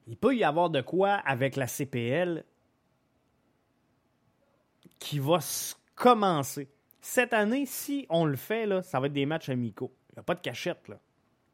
il 0.06 0.16
peut 0.16 0.34
y 0.36 0.44
avoir 0.44 0.70
de 0.70 0.80
quoi 0.80 1.14
avec 1.14 1.56
la 1.56 1.66
CPL 1.66 2.44
qui 4.98 5.18
va 5.18 5.38
commencer. 5.94 6.68
Cette 7.00 7.32
année, 7.32 7.66
si 7.66 8.06
on 8.10 8.24
le 8.24 8.36
fait, 8.36 8.66
là, 8.66 8.82
ça 8.82 9.00
va 9.00 9.06
être 9.06 9.12
des 9.12 9.26
matchs 9.26 9.48
amicaux. 9.48 9.92
Il 10.10 10.16
n'y 10.16 10.20
a 10.20 10.22
pas 10.22 10.34
de 10.34 10.40
cachette. 10.40 10.88
Là. 10.88 10.98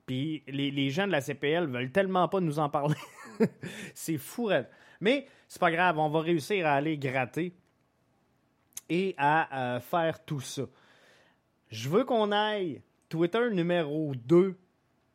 Puis 0.07 0.43
les, 0.47 0.91
gens 0.91 1.07
de 1.07 1.13
la 1.13 1.21
CPL 1.21 1.67
veulent 1.67 1.91
tellement 1.91 2.29
pas 2.29 2.41
nous 2.41 2.59
en 2.59 2.69
parler. 2.69 2.97
c'est 3.95 4.19
fou. 4.19 4.51
Mais 5.01 5.27
c'est 5.49 5.61
pas 5.61 5.71
grave, 5.71 5.99
on 5.99 6.09
va 6.09 6.21
réussir 6.21 6.67
à 6.67 6.75
aller 6.75 6.97
gratter 6.97 7.53
et 8.89 9.15
à 9.19 9.75
euh, 9.77 9.81
faire 9.81 10.25
tout 10.25 10.41
ça. 10.41 10.63
Je 11.69 11.89
veux 11.89 12.05
qu'on 12.05 12.31
aille 12.31 12.83
Twitter 13.09 13.51
numéro 13.51 14.15
2 14.15 14.57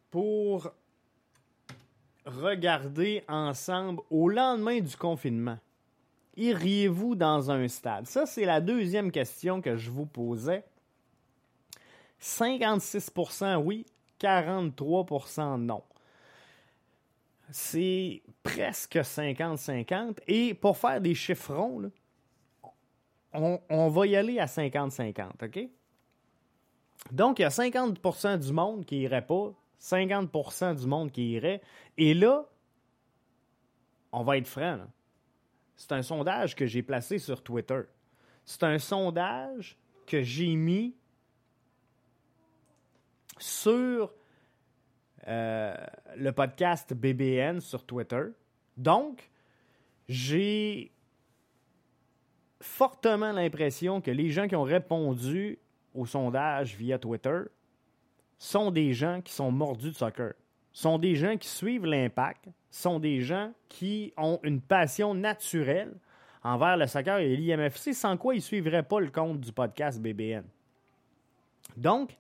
pour 0.10 0.71
regarder 2.25 3.23
ensemble 3.27 4.01
au 4.10 4.30
lendemain 4.30 4.80
du 4.80 4.95
confinement. 4.95 5.58
Iriez-vous 6.36 7.15
dans 7.15 7.51
un 7.51 7.67
stade? 7.67 8.08
Ça, 8.08 8.25
c'est 8.25 8.45
la 8.45 8.62
deuxième 8.62 9.12
question 9.12 9.62
que 9.62 9.75
je 9.75 9.89
vous 9.89 10.06
posais. 10.06 10.63
56% 12.21 13.57
oui, 13.57 13.86
43% 14.19 15.57
non. 15.57 15.84
C'est 17.51 18.21
presque 18.43 18.95
50-50. 18.95 20.19
Et 20.27 20.53
pour 20.53 20.77
faire 20.77 21.01
des 21.01 21.15
chiffrons, 21.15 21.91
on, 23.34 23.89
va 23.89 24.07
y 24.07 24.15
aller 24.15 24.39
à 24.39 24.45
50-50, 24.45 25.45
OK? 25.45 25.69
Donc, 27.12 27.39
il 27.39 27.41
y 27.41 27.45
a 27.45 27.49
50% 27.49 28.39
du 28.39 28.53
monde 28.53 28.86
qui 28.86 29.01
irait 29.01 29.25
pas, 29.25 29.51
50% 29.81 30.79
du 30.79 30.88
monde 30.88 31.12
qui 31.12 31.31
irait. 31.31 31.62
Et 31.97 32.13
là, 32.13 32.45
on 34.12 34.23
va 34.23 34.38
être 34.38 34.47
franc. 34.47 34.79
C'est 35.75 35.91
un 35.93 36.03
sondage 36.03 36.55
que 36.55 36.67
j'ai 36.67 36.84
placé 36.84 37.17
sur 37.17 37.41
Twitter. 37.41 37.81
C'est 38.45 38.63
un 38.63 38.77
sondage 38.77 39.77
que 40.05 40.21
j'ai 40.21 40.55
mis 40.55 40.95
sur 43.41 44.12
euh, 45.27 45.75
le 46.15 46.32
podcast 46.32 46.93
BBN 46.93 47.60
sur 47.60 47.86
Twitter. 47.86 48.23
Donc, 48.77 49.30
j'ai 50.08 50.91
fortement 52.60 53.32
l'impression 53.32 54.01
que 54.01 54.12
les 54.12 54.30
gens 54.30 54.47
qui 54.47 54.56
ont 54.56 54.63
répondu 54.63 55.60
au 55.93 56.06
sondage 56.06 56.75
via 56.75 56.97
Twitter 56.97 57.41
sont 58.38 58.71
des 58.71 58.93
gens 58.93 59.21
qui 59.21 59.34
sont 59.34 59.51
mordus 59.51 59.91
de 59.91 59.95
soccer, 59.95 60.34
sont 60.71 60.97
des 60.97 61.15
gens 61.15 61.38
qui 61.38 61.47
suivent 61.47 61.86
l'impact, 61.86 62.49
sont 62.69 62.99
des 62.99 63.21
gens 63.21 63.51
qui 63.69 64.13
ont 64.17 64.39
une 64.43 64.62
passion 64.62 65.13
naturelle 65.13 65.93
envers 66.43 66.77
le 66.77 66.88
soccer 66.88 67.19
et 67.19 67.36
l'IMFC, 67.36 67.93
sans 67.93 68.17
quoi 68.17 68.34
ils 68.34 68.38
ne 68.38 68.43
suivraient 68.43 68.84
pas 68.84 68.99
le 68.99 69.10
compte 69.10 69.39
du 69.39 69.51
podcast 69.51 70.01
BBN. 70.01 70.43
Donc, 71.77 72.17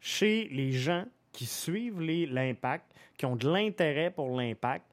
chez 0.00 0.48
les 0.48 0.72
gens 0.72 1.04
qui 1.32 1.46
suivent 1.46 2.00
l'impact, 2.00 2.92
qui 3.16 3.26
ont 3.26 3.36
de 3.36 3.48
l'intérêt 3.48 4.10
pour 4.10 4.36
l'impact 4.36 4.86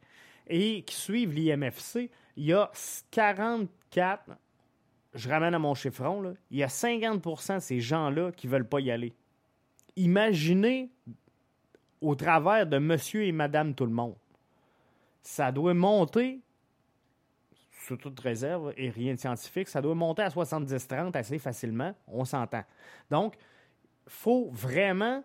et 0.47 0.83
qui 0.83 0.95
suivent 0.95 1.33
l'IMFC, 1.33 2.09
il 2.35 2.45
y 2.45 2.53
a 2.53 2.71
44 3.11 4.37
je 5.17 5.29
ramène 5.29 5.55
à 5.55 5.59
mon 5.59 5.73
chiffron, 5.73 6.35
il 6.51 6.57
y 6.57 6.63
a 6.63 6.67
50% 6.67 7.55
de 7.55 7.59
ces 7.59 7.79
gens-là 7.79 8.31
qui 8.31 8.47
ne 8.47 8.51
veulent 8.51 8.67
pas 8.67 8.79
y 8.79 8.91
aller. 8.91 9.13
Imaginez 9.95 10.89
au 12.01 12.13
travers 12.15 12.67
de 12.67 12.77
monsieur 12.77 13.23
et 13.23 13.31
madame 13.31 13.73
tout 13.73 13.85
le 13.85 13.91
monde. 13.91 14.15
Ça 15.23 15.51
doit 15.51 15.73
monter, 15.73 16.39
sous 17.71 17.97
toute 17.97 18.19
réserve 18.19 18.73
et 18.77 18.89
rien 18.89 19.15
de 19.15 19.19
scientifique, 19.19 19.67
ça 19.67 19.81
doit 19.81 19.95
monter 19.95 20.21
à 20.21 20.29
70-30 20.29 21.17
assez 21.17 21.39
facilement, 21.39 21.93
on 22.07 22.23
s'entend. 22.23 22.63
Donc, 23.09 23.35
faut 24.07 24.49
vraiment 24.51 25.23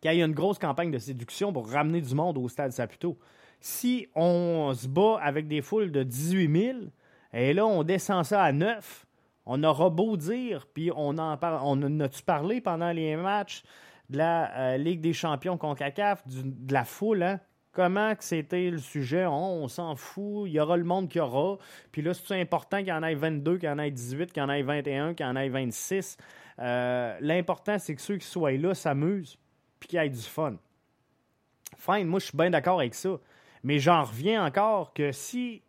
qu'il 0.00 0.12
y 0.12 0.20
ait 0.20 0.24
une 0.24 0.34
grosse 0.34 0.58
campagne 0.58 0.90
de 0.90 0.98
séduction 0.98 1.52
pour 1.52 1.70
ramener 1.70 2.00
du 2.00 2.14
monde 2.14 2.38
au 2.38 2.48
stade 2.48 2.72
Saputo. 2.72 3.18
Si 3.60 4.06
on 4.14 4.72
se 4.74 4.86
bat 4.86 5.18
avec 5.22 5.48
des 5.48 5.62
foules 5.62 5.90
de 5.90 6.02
18 6.02 6.62
000, 6.62 6.78
et 7.32 7.52
là, 7.52 7.66
on 7.66 7.82
descend 7.82 8.24
ça 8.24 8.42
à 8.42 8.52
9. 8.52 9.06
On 9.46 9.62
aura 9.64 9.90
beau 9.90 10.16
dire, 10.16 10.66
puis 10.72 10.90
on 10.94 11.18
en, 11.18 11.36
parle, 11.36 12.02
a-tu 12.02 12.22
parlé 12.22 12.60
pendant 12.60 12.92
les 12.92 13.16
matchs 13.16 13.62
de 14.08 14.18
la 14.18 14.56
euh, 14.56 14.76
Ligue 14.76 15.00
des 15.00 15.12
champions 15.12 15.58
CONCACAF, 15.58 16.22
de 16.26 16.72
la 16.72 16.84
foule, 16.84 17.22
hein? 17.22 17.40
Comment 17.74 18.14
c'était 18.20 18.70
le 18.70 18.78
sujet? 18.78 19.26
On, 19.26 19.66
s'en 19.68 19.96
fout, 19.96 20.48
il 20.48 20.52
y 20.52 20.60
aura 20.60 20.76
le 20.76 20.84
monde 20.84 21.08
qu'il 21.08 21.18
y 21.18 21.22
aura. 21.22 21.58
Puis 21.90 22.02
là, 22.02 22.14
c'est 22.14 22.40
important 22.40 22.78
qu'il 22.78 22.88
y 22.88 22.92
en 22.92 23.02
ait 23.02 23.14
22, 23.14 23.58
qu'il 23.58 23.68
y 23.68 23.72
en 23.72 23.78
ait 23.78 23.90
18, 23.90 24.32
qu'il 24.32 24.42
y 24.42 24.46
en 24.46 24.48
ait 24.48 24.62
21, 24.62 25.14
qu'il 25.14 25.26
y 25.26 25.28
en 25.28 25.34
ait 25.34 25.48
26. 25.48 26.16
Euh, 26.60 27.18
l'important, 27.20 27.78
c'est 27.78 27.96
que 27.96 28.00
ceux 28.00 28.16
qui 28.16 28.26
soient 28.26 28.52
là 28.52 28.74
s'amusent, 28.74 29.36
puis 29.80 29.88
qu'il 29.88 30.00
y 30.00 30.06
ait 30.06 30.08
du 30.08 30.22
fun. 30.22 30.54
Fine, 31.76 32.06
moi, 32.06 32.20
je 32.20 32.26
suis 32.26 32.36
bien 32.36 32.50
d'accord 32.50 32.78
avec 32.78 32.94
ça. 32.94 33.18
Mais 33.64 33.80
j'en 33.80 34.04
reviens 34.04 34.44
encore 34.44 34.92
que 34.92 35.10
si 35.10 35.62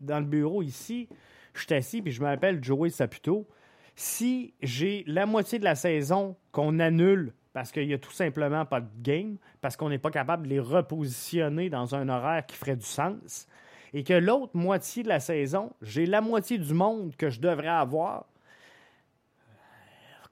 dans 0.00 0.20
le 0.20 0.26
bureau 0.26 0.62
ici, 0.62 1.08
je 1.54 1.64
suis 1.64 1.74
assis 1.74 2.02
puis 2.02 2.12
je 2.12 2.22
m'appelle 2.22 2.62
Joey 2.62 2.90
Saputo. 2.90 3.48
Si 3.96 4.54
j'ai 4.62 5.02
la 5.06 5.26
moitié 5.26 5.58
de 5.58 5.64
la 5.64 5.74
saison 5.74 6.36
qu'on 6.52 6.78
annule 6.78 7.32
parce 7.52 7.72
qu'il 7.72 7.86
n'y 7.86 7.94
a 7.94 7.98
tout 7.98 8.12
simplement 8.12 8.64
pas 8.64 8.80
de 8.80 8.88
game, 9.00 9.36
parce 9.60 9.76
qu'on 9.76 9.88
n'est 9.88 9.98
pas 9.98 10.10
capable 10.10 10.44
de 10.44 10.48
les 10.48 10.60
repositionner 10.60 11.70
dans 11.70 11.94
un 11.94 12.08
horaire 12.08 12.46
qui 12.46 12.56
ferait 12.56 12.76
du 12.76 12.86
sens, 12.86 13.46
et 13.92 14.04
que 14.04 14.14
l'autre 14.14 14.56
moitié 14.56 15.02
de 15.02 15.08
la 15.08 15.20
saison, 15.20 15.72
j'ai 15.80 16.06
la 16.06 16.20
moitié 16.20 16.58
du 16.58 16.74
monde 16.74 17.16
que 17.16 17.30
je 17.30 17.40
devrais 17.40 17.68
avoir, 17.68 18.26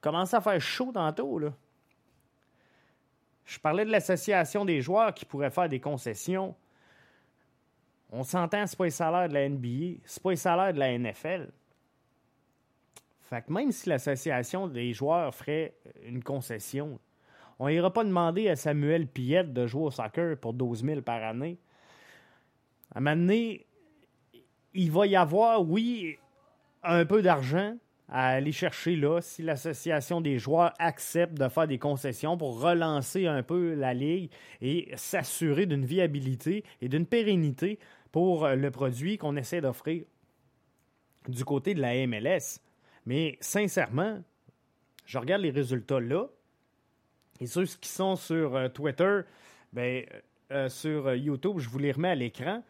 commence 0.01 0.35
à 0.35 0.41
faire 0.41 0.61
chaud 0.61 0.93
tantôt, 0.93 1.39
là. 1.39 1.53
Je 3.45 3.59
parlais 3.61 3.85
de 3.85 3.91
l'association 3.91 4.65
des 4.65 4.81
joueurs 4.81 5.15
qui 5.15 5.25
pourraient 5.25 5.51
faire 5.51 5.69
des 5.69 5.79
concessions. 5.79 6.55
On 8.11 8.25
s'entend, 8.25 8.67
c'est 8.67 8.77
pas 8.77 8.85
les 8.85 8.91
salaires 8.91 9.29
de 9.29 9.35
la 9.35 9.49
NBA, 9.49 10.01
c'est 10.05 10.23
pas 10.23 10.31
les 10.31 10.37
salaires 10.37 10.75
de 10.75 10.79
la 10.79 10.99
NFL. 10.99 11.51
Fait 13.23 13.43
que 13.43 13.53
même 13.53 13.73
si 13.73 13.89
l'association 13.89 14.69
des 14.69 14.93
joueurs 14.93 15.35
ferait 15.35 15.75
une 16.05 16.23
concession, 16.23 16.99
on 17.59 17.69
n'ira 17.69 17.93
pas 17.93 18.05
demander 18.05 18.49
à 18.49 18.57
Samuel 18.57 19.07
Piette 19.07 19.53
de 19.53 19.67
jouer 19.67 19.85
au 19.85 19.91
soccer 19.91 20.37
pour 20.39 20.53
12 20.53 20.85
000 20.85 21.03
par 21.03 21.23
année. 21.23 21.59
À 22.95 22.99
un 22.99 23.01
moment 23.01 23.17
donné, 23.17 23.67
il 24.75 24.91
va 24.91 25.07
y 25.07 25.17
avoir, 25.17 25.63
oui, 25.69 26.19
un 26.83 27.05
peu 27.05 27.23
d'argent 27.23 27.77
à 28.09 28.29
aller 28.29 28.53
chercher 28.53 28.95
là 28.95 29.21
si 29.21 29.43
l'association 29.43 30.21
des 30.21 30.39
joueurs 30.39 30.73
accepte 30.79 31.35
de 31.35 31.49
faire 31.49 31.67
des 31.67 31.79
concessions 31.79 32.37
pour 32.37 32.61
relancer 32.61 33.27
un 33.27 33.43
peu 33.43 33.75
la 33.75 33.95
ligue 33.95 34.31
et 34.61 34.93
s'assurer 34.97 35.67
d'une 35.67 35.85
viabilité 35.85 36.63
et 36.81 36.89
d'une 36.89 37.07
pérennité 37.07 37.79
pour 38.13 38.47
le 38.49 38.71
produit 38.71 39.19
qu'on 39.19 39.37
essaie 39.37 39.61
d'offrir 39.61 40.05
du 41.29 41.45
côté 41.45 41.75
de 41.75 41.81
la 41.81 42.07
MLS. 42.07 42.61
Mais 43.07 43.37
sincèrement, 43.41 44.23
je 45.05 45.19
regarde 45.19 45.43
les 45.43 45.51
résultats 45.51 46.01
là. 46.01 46.27
Et 47.41 47.47
ceux 47.47 47.65
qui 47.65 47.89
sont 47.89 48.17
sur 48.17 48.73
Twitter, 48.73 49.21
ben, 49.73 50.05
sur 50.69 51.15
YouTube, 51.15 51.59
je 51.59 51.69
vous 51.69 51.79
les 51.79 51.93
remets 51.93 52.11
à 52.11 52.15
l'écran. 52.15 52.63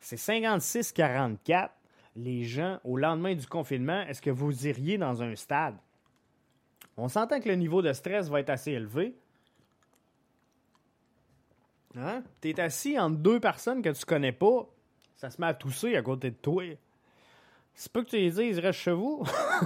C'est 0.00 0.16
56-44. 0.16 1.70
Les 2.16 2.44
gens, 2.44 2.78
au 2.84 2.96
lendemain 2.96 3.34
du 3.34 3.46
confinement, 3.46 4.02
est-ce 4.02 4.22
que 4.22 4.30
vous 4.30 4.66
iriez 4.66 4.96
dans 4.96 5.22
un 5.22 5.36
stade? 5.36 5.76
On 6.96 7.08
s'entend 7.08 7.40
que 7.40 7.48
le 7.48 7.56
niveau 7.56 7.82
de 7.82 7.92
stress 7.92 8.28
va 8.28 8.40
être 8.40 8.50
assez 8.50 8.72
élevé. 8.72 9.14
Hein? 11.96 12.22
Tu 12.40 12.50
es 12.50 12.60
assis 12.60 12.98
entre 12.98 13.16
deux 13.18 13.40
personnes 13.40 13.82
que 13.82 13.90
tu 13.90 14.04
connais 14.04 14.32
pas, 14.32 14.66
ça 15.16 15.30
se 15.30 15.40
met 15.40 15.46
à 15.46 15.54
tousser 15.54 15.96
à 15.96 16.02
côté 16.02 16.30
de 16.30 16.36
toi. 16.36 16.64
C'est 17.74 17.92
pas 17.92 18.02
que 18.02 18.10
tu 18.10 18.16
les 18.16 18.30
dises, 18.30 18.58
reste 18.58 18.80
chez 18.80 18.92
vous. 18.92 19.24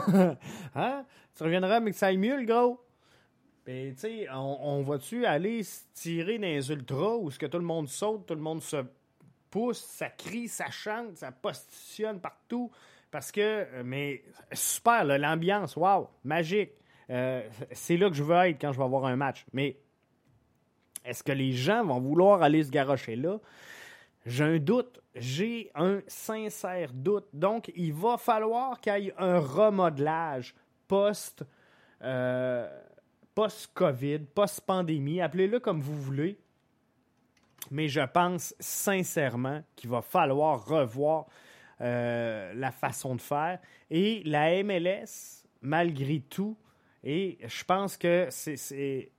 hein? 0.75 1.05
Tu 1.37 1.43
reviendras, 1.43 1.81
mais 1.81 1.93
que 1.93 1.97
ça 1.97 2.07
aille 2.07 2.19
mieux, 2.19 2.37
le 2.37 2.45
gros. 2.45 2.81
Tu 3.71 3.97
sais, 3.97 4.29
on, 4.33 4.83
va-tu 4.83 5.27
aller 5.27 5.63
se 5.63 5.83
tirer 5.95 6.39
dans 6.39 6.47
les 6.47 6.71
ultras 6.71 7.17
où 7.17 7.31
ce 7.31 7.39
que 7.39 7.47
tout 7.47 7.59
le 7.59 7.65
monde 7.65 7.89
saute, 7.89 8.27
tout 8.27 8.35
le 8.35 8.41
monde 8.41 8.63
se 8.63 8.85
pousse, 9.51 9.79
ça 9.79 10.09
crie, 10.09 10.49
ça 10.49 10.71
chante, 10.71 11.17
ça 11.17 11.33
positionne 11.33 12.21
partout? 12.21 12.71
Parce 13.11 13.33
que, 13.33 13.41
euh, 13.41 13.83
mais 13.85 14.23
super, 14.53 15.05
l'ambiance, 15.05 15.77
wow, 15.77 16.09
magique. 16.25 16.73
Euh, 17.11 17.43
c'est 17.73 17.97
là 17.97 18.09
que 18.09 18.15
je 18.15 18.23
veux 18.23 18.37
être 18.37 18.61
quand 18.61 18.73
je 18.73 18.79
vais 18.79 18.85
avoir 18.85 19.05
un 19.07 19.17
match. 19.17 19.45
Mais 19.53 19.77
est-ce 21.05 21.23
que 21.23 21.33
les 21.33 21.53
gens 21.53 21.85
vont 21.85 22.01
vouloir 22.01 22.43
aller 22.43 22.63
se 22.63 22.71
garocher 22.71 23.17
là? 23.17 23.39
J'ai 24.27 24.45
un 24.45 24.59
doute. 24.59 25.01
J'ai 25.15 25.71
un 25.75 26.03
sincère 26.07 26.93
doute. 26.93 27.27
Donc, 27.33 27.73
il 27.75 27.93
va 27.93 28.17
falloir 28.17 28.81
qu'il 28.81 29.05
y 29.05 29.09
ait 29.09 29.15
un 29.19 29.41
remodelage 29.41 30.55
post, 30.87 31.45
euh, 32.03 32.69
post-COVID, 33.35 34.21
post-pandémie. 34.35 35.21
Appelez-le 35.21 35.61
comme 35.61 35.81
vous 35.81 36.01
voulez. 36.01 36.39
Mais 37.71 37.89
je 37.89 38.01
pense 38.01 38.55
sincèrement 38.59 39.63
qu'il 39.77 39.91
va 39.91 40.03
falloir 40.03 40.65
revoir 40.65 41.27
euh, 41.81 42.53
la 42.55 42.71
façon 42.71 43.15
de 43.15 43.21
faire. 43.21 43.59
Et 43.91 44.23
la 44.25 44.63
MLS, 44.63 45.45
malgré 45.63 46.21
tout, 46.21 46.57
et 47.05 47.39
je 47.47 47.65
pense 47.65 47.97
que 47.97 48.29
c'est 48.31 49.13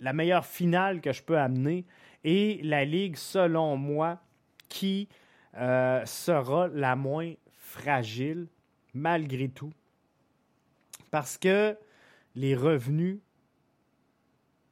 la 0.00 0.12
meilleure 0.12 0.46
finale 0.46 1.00
que 1.00 1.12
je 1.12 1.22
peux 1.22 1.38
amener 1.38 1.84
et 2.24 2.60
la 2.62 2.84
ligue, 2.84 3.16
selon 3.16 3.76
moi, 3.76 4.20
qui 4.68 5.08
euh, 5.56 6.04
sera 6.06 6.68
la 6.68 6.96
moins 6.96 7.34
fragile 7.58 8.46
malgré 8.94 9.48
tout. 9.48 9.72
Parce 11.10 11.36
que 11.36 11.76
les 12.34 12.54
revenus 12.56 13.18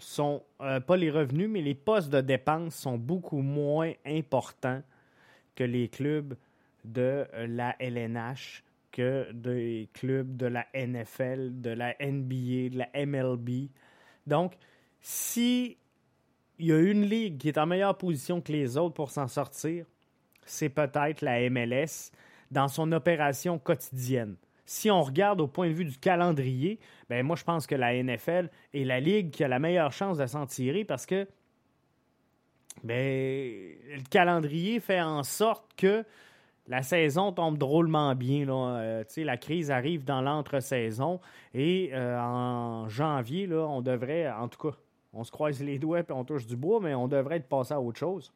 sont, 0.02 0.42
euh, 0.60 0.80
pas 0.80 0.96
les 0.96 1.10
revenus, 1.10 1.48
mais 1.48 1.62
les 1.62 1.74
postes 1.74 2.10
de 2.10 2.20
dépenses 2.20 2.74
sont 2.74 2.98
beaucoup 2.98 3.40
moins 3.40 3.92
importants 4.04 4.82
que 5.54 5.64
les 5.64 5.88
clubs 5.88 6.34
de 6.84 7.26
la 7.46 7.76
LNH, 7.78 8.64
que 8.90 9.30
des 9.32 9.88
clubs 9.92 10.36
de 10.36 10.46
la 10.46 10.66
NFL, 10.74 11.60
de 11.60 11.70
la 11.70 11.94
NBA, 12.00 12.70
de 12.70 12.78
la 12.78 13.06
MLB. 13.06 13.68
Donc, 14.26 14.54
si 15.00 15.78
il 16.58 16.66
y 16.66 16.72
a 16.72 16.78
une 16.78 17.02
ligue 17.02 17.38
qui 17.38 17.48
est 17.48 17.58
en 17.58 17.66
meilleure 17.66 17.96
position 17.96 18.40
que 18.40 18.52
les 18.52 18.76
autres 18.76 18.94
pour 18.94 19.10
s'en 19.10 19.28
sortir, 19.28 19.86
c'est 20.44 20.68
peut-être 20.68 21.22
la 21.22 21.48
MLS 21.50 22.12
dans 22.50 22.68
son 22.68 22.92
opération 22.92 23.58
quotidienne. 23.58 24.36
Si 24.72 24.90
on 24.90 25.02
regarde 25.02 25.38
au 25.42 25.46
point 25.46 25.68
de 25.68 25.74
vue 25.74 25.84
du 25.84 25.98
calendrier, 25.98 26.80
ben 27.10 27.26
moi 27.26 27.36
je 27.36 27.44
pense 27.44 27.66
que 27.66 27.74
la 27.74 28.02
NFL 28.02 28.48
est 28.72 28.84
la 28.84 29.00
ligue 29.00 29.30
qui 29.30 29.44
a 29.44 29.48
la 29.48 29.58
meilleure 29.58 29.92
chance 29.92 30.16
de 30.16 30.24
s'en 30.24 30.46
tirer 30.46 30.82
parce 30.86 31.04
que 31.04 31.28
ben, 32.82 32.94
le 32.94 34.02
calendrier 34.08 34.80
fait 34.80 35.02
en 35.02 35.24
sorte 35.24 35.74
que 35.76 36.06
la 36.68 36.82
saison 36.82 37.32
tombe 37.32 37.58
drôlement 37.58 38.14
bien. 38.14 38.46
Là. 38.46 38.78
Euh, 38.78 39.04
la 39.18 39.36
crise 39.36 39.70
arrive 39.70 40.04
dans 40.04 40.22
l'entre-saison 40.22 41.20
et 41.52 41.90
euh, 41.92 42.18
en 42.18 42.88
janvier, 42.88 43.52
on 43.52 43.82
devrait, 43.82 44.30
en 44.30 44.48
tout 44.48 44.70
cas, 44.70 44.76
on 45.12 45.22
se 45.22 45.30
croise 45.30 45.62
les 45.62 45.78
doigts 45.78 46.00
et 46.00 46.12
on 46.12 46.24
touche 46.24 46.46
du 46.46 46.56
bois, 46.56 46.80
mais 46.80 46.94
on 46.94 47.08
devrait 47.08 47.36
être 47.36 47.48
passé 47.48 47.74
à 47.74 47.80
autre 47.80 47.98
chose. 47.98 48.32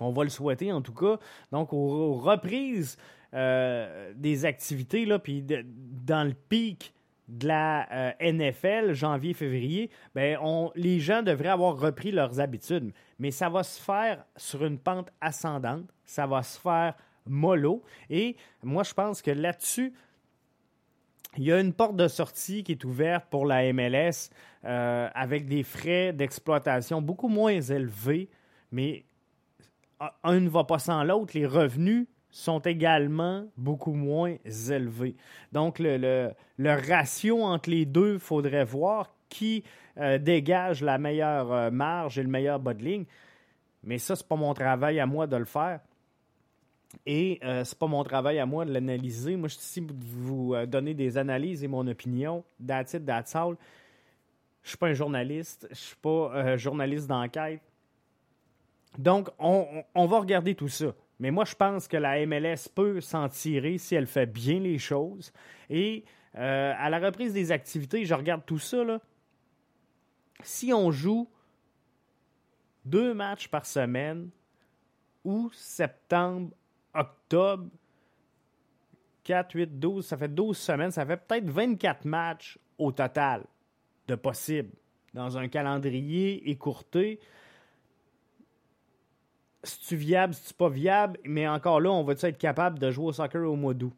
On 0.00 0.10
va 0.10 0.24
le 0.24 0.30
souhaiter 0.30 0.72
en 0.72 0.80
tout 0.80 0.94
cas. 0.94 1.18
Donc, 1.50 1.74
aux, 1.74 2.14
reprises 2.14 2.96
euh, 3.34 4.12
des 4.14 4.44
activités, 4.44 5.04
là, 5.04 5.18
puis 5.18 5.42
dans 5.42 6.26
le 6.26 6.34
pic 6.34 6.92
de 7.28 7.48
la 7.48 8.14
NFL, 8.20 8.92
janvier-février, 8.92 9.90
ben 10.14 10.38
les 10.74 11.00
gens 11.00 11.22
devraient 11.22 11.48
avoir 11.48 11.78
repris 11.78 12.10
leurs 12.10 12.40
habitudes. 12.40 12.92
Mais 13.18 13.30
ça 13.30 13.48
va 13.48 13.62
se 13.62 13.80
faire 13.80 14.24
sur 14.36 14.64
une 14.64 14.78
pente 14.78 15.08
ascendante 15.20 15.86
ça 16.12 16.26
va 16.26 16.42
se 16.42 16.58
faire 16.58 16.94
mollo. 17.26 17.82
Et 18.10 18.36
moi, 18.62 18.82
je 18.82 18.92
pense 18.92 19.22
que 19.22 19.30
là-dessus, 19.30 19.92
il 21.38 21.44
y 21.44 21.52
a 21.52 21.60
une 21.60 21.72
porte 21.72 21.96
de 21.96 22.08
sortie 22.08 22.62
qui 22.62 22.72
est 22.72 22.84
ouverte 22.84 23.26
pour 23.30 23.46
la 23.46 23.72
MLS 23.72 24.30
euh, 24.64 25.08
avec 25.14 25.46
des 25.46 25.62
frais 25.62 26.12
d'exploitation 26.12 27.00
beaucoup 27.00 27.28
moins 27.28 27.60
élevés, 27.60 28.28
mais 28.70 29.04
un 30.22 30.40
ne 30.40 30.48
va 30.48 30.64
pas 30.64 30.78
sans 30.78 31.02
l'autre. 31.04 31.32
Les 31.34 31.46
revenus 31.46 32.06
sont 32.32 32.60
également 32.60 33.44
beaucoup 33.56 33.92
moins 33.92 34.36
élevés. 34.70 35.14
Donc, 35.52 35.78
le, 35.78 36.32
ratio 36.58 37.42
entre 37.42 37.70
les 37.70 37.84
deux, 37.84 38.14
il 38.14 38.18
faudrait 38.18 38.64
voir 38.64 39.14
qui 39.28 39.62
euh, 39.98 40.18
dégage 40.18 40.82
la 40.82 40.98
meilleure 40.98 41.52
euh, 41.52 41.70
marge 41.70 42.18
et 42.18 42.22
le 42.22 42.28
meilleur 42.28 42.58
bas 42.58 42.74
de 42.74 42.82
ligne. 42.82 43.04
Mais 43.84 43.98
ça, 43.98 44.16
ce 44.16 44.22
n'est 44.22 44.28
pas 44.28 44.36
mon 44.36 44.54
travail 44.54 44.98
à 44.98 45.06
moi 45.06 45.26
de 45.26 45.36
le 45.36 45.44
faire. 45.44 45.80
Et 47.06 47.38
euh, 47.44 47.64
c'est 47.64 47.78
pas 47.78 47.86
mon 47.86 48.02
travail 48.02 48.38
à 48.38 48.46
moi 48.46 48.64
de 48.64 48.72
l'analyser. 48.72 49.36
Moi, 49.36 49.48
je 49.48 49.54
suis 49.54 49.62
ici 49.62 49.80
pour 49.82 49.96
vous 50.00 50.54
euh, 50.54 50.66
donner 50.66 50.94
des 50.94 51.18
analyses 51.18 51.62
et 51.62 51.68
mon 51.68 51.86
opinion. 51.86 52.44
That's 52.64 52.94
it, 52.94 53.04
that's 53.04 53.34
all. 53.34 53.56
Je 54.62 54.70
suis 54.70 54.78
pas 54.78 54.88
un 54.88 54.94
journaliste. 54.94 55.66
Je 55.70 55.76
suis 55.76 55.96
pas 55.96 56.56
journaliste 56.56 57.08
d'enquête. 57.08 57.71
Donc, 58.98 59.28
on, 59.38 60.06
va 60.06 60.18
regarder 60.18 60.54
tout 60.54 60.68
ça. 60.68 60.94
Mais 61.18 61.30
moi, 61.30 61.44
je 61.44 61.54
pense 61.54 61.88
que 61.88 61.96
la 61.96 62.24
MLS 62.26 62.68
peut 62.74 63.00
s'en 63.00 63.28
tirer 63.28 63.78
si 63.78 63.94
elle 63.94 64.06
fait 64.06 64.26
bien 64.26 64.60
les 64.60 64.78
choses. 64.78 65.32
Et 65.70 66.04
à 66.34 66.90
la 66.90 66.98
reprise 66.98 67.32
des 67.32 67.52
activités, 67.52 68.04
je 68.04 68.14
regarde 68.14 68.42
tout 68.44 68.58
ça. 68.58 68.84
Si 70.42 70.72
on 70.72 70.90
joue 70.90 71.28
deux 72.84 73.14
matchs 73.14 73.48
par 73.48 73.64
semaine, 73.64 74.30
ou 75.24 75.50
septembre, 75.52 76.50
octobre, 76.94 77.68
4, 79.24 79.54
8, 79.54 79.78
12, 79.78 80.04
ça 80.04 80.16
fait 80.16 80.28
12 80.28 80.56
semaines, 80.56 80.90
ça 80.90 81.06
fait 81.06 81.16
peut-être 81.16 81.48
24 81.48 82.04
matchs 82.04 82.58
au 82.78 82.90
total 82.92 83.44
de 84.08 84.14
possible 84.14 84.70
dans 85.14 85.38
un 85.38 85.48
calendrier 85.48 86.50
écourté. 86.50 87.20
Si 89.64 89.80
tu 89.80 89.96
viable, 89.96 90.34
si 90.34 90.48
tu 90.48 90.54
pas 90.54 90.68
viable, 90.68 91.18
mais 91.24 91.46
encore 91.46 91.80
là, 91.80 91.90
on 91.90 92.02
va 92.02 92.14
être 92.14 92.38
capable 92.38 92.78
de 92.78 92.90
jouer 92.90 93.06
au 93.06 93.12
soccer 93.12 93.42
au 93.42 93.56
mois 93.56 93.74
d'août? 93.74 93.94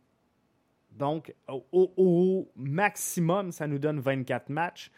Donc, 0.92 1.34
au, 1.72 2.48
maximum, 2.56 3.50
ça 3.50 3.66
nous 3.66 3.78
donne 3.78 3.98
24 3.98 4.48
matchs. 4.48 4.90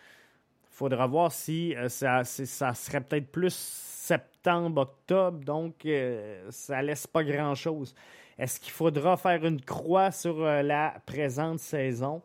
Il 0.70 0.76
faudra 0.76 1.06
voir 1.06 1.32
si 1.32 1.74
euh, 1.74 1.88
ça, 1.88 2.22
ça 2.24 2.74
serait 2.74 3.00
peut-être 3.00 3.32
plus 3.32 3.54
septembre, 3.54 4.82
octobre, 4.82 5.38
donc 5.42 5.86
euh, 5.86 6.46
ça 6.50 6.82
laisse 6.82 7.06
pas 7.06 7.24
grand-chose. 7.24 7.94
Est-ce 8.38 8.60
qu'il 8.60 8.72
faudra 8.72 9.16
faire 9.16 9.44
une 9.46 9.60
croix 9.60 10.10
sur 10.10 10.44
euh, 10.44 10.62
la 10.62 11.00
présente 11.06 11.60
saison? 11.60 12.22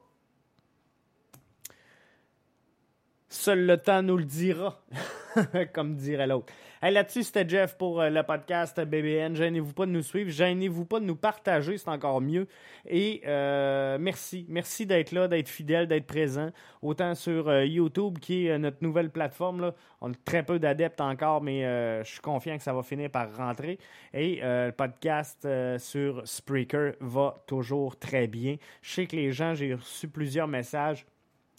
Seul 3.34 3.65
le 3.65 3.78
temps 3.78 4.02
nous 4.04 4.17
le 4.17 4.26
dira, 4.26 4.78
comme 5.74 5.96
dirait 5.96 6.28
l'autre. 6.28 6.52
Là-dessus, 6.82 7.24
c'était 7.24 7.48
Jeff 7.48 7.78
pour 7.78 8.02
euh, 8.02 8.10
le 8.10 8.24
podcast 8.24 8.78
BBN. 8.78 9.38
Gênez-vous 9.38 9.72
pas 9.72 9.86
de 9.86 9.91
nous 9.91 10.02
suivre, 10.02 10.30
gênez-vous 10.30 10.84
pas 10.84 11.00
de 11.00 11.06
nous 11.06 11.15
partager, 11.15 11.78
c'est 11.78 11.88
encore 11.88 12.20
mieux. 12.20 12.46
Et 12.89 13.22
euh, 13.26 13.98
merci, 14.02 14.46
merci 14.50 14.86
d'être 14.86 15.13
là, 15.13 15.30
d'être 15.30 15.48
fidèle, 15.48 15.88
d'être 15.88 16.08
présent, 16.08 16.50
autant 16.82 17.15
sur 17.15 17.48
euh, 17.48 17.65
YouTube 17.65 18.20
qui 18.20 18.48
est 18.48 18.60
notre 18.60 18.80
nouvelle 18.82 19.10
plateforme. 19.10 19.72
On 20.02 20.12
a 20.12 20.15
très 20.26 20.44
peu 20.44 20.60
d'adeptes 20.60 21.00
encore, 21.00 21.41
mais 21.41 21.62
je 22.04 22.10
suis 22.10 22.20
confiant 22.20 22.58
que 22.58 22.63
ça 22.63 22.74
va 22.74 22.84
finir 22.84 23.10
par 23.10 23.34
rentrer. 23.34 23.80
Et 24.13 24.41
le 24.41 24.72
podcast 24.72 25.48
sur 25.78 26.28
Spreaker 26.28 26.96
va 27.00 27.36
toujours 27.48 27.98
très 27.98 28.28
bien. 28.28 28.58
Je 28.82 28.91
sais 28.91 29.06
que 29.06 29.15
les 29.15 29.32
gens, 29.32 29.54
j'ai 29.54 29.76
reçu 29.76 30.10
plusieurs 30.10 30.48
messages 30.50 31.06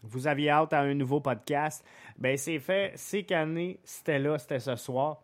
vous 0.02 0.26
aviez 0.26 0.50
hâte 0.50 0.72
à 0.72 0.80
un 0.80 0.94
nouveau 0.94 1.20
podcast, 1.20 1.84
ben 2.18 2.36
c'est 2.36 2.58
fait, 2.58 2.92
c'est 2.96 3.22
canné, 3.22 3.78
c'était 3.84 4.18
là, 4.18 4.38
c'était 4.38 4.60
ce 4.60 4.76
soir. 4.76 5.22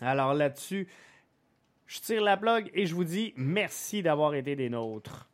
Alors 0.00 0.34
là-dessus, 0.34 0.88
je 1.86 2.00
tire 2.00 2.22
la 2.22 2.36
plug 2.36 2.70
et 2.74 2.86
je 2.86 2.94
vous 2.94 3.04
dis 3.04 3.32
merci 3.36 4.02
d'avoir 4.02 4.34
été 4.34 4.56
des 4.56 4.68
nôtres. 4.68 5.27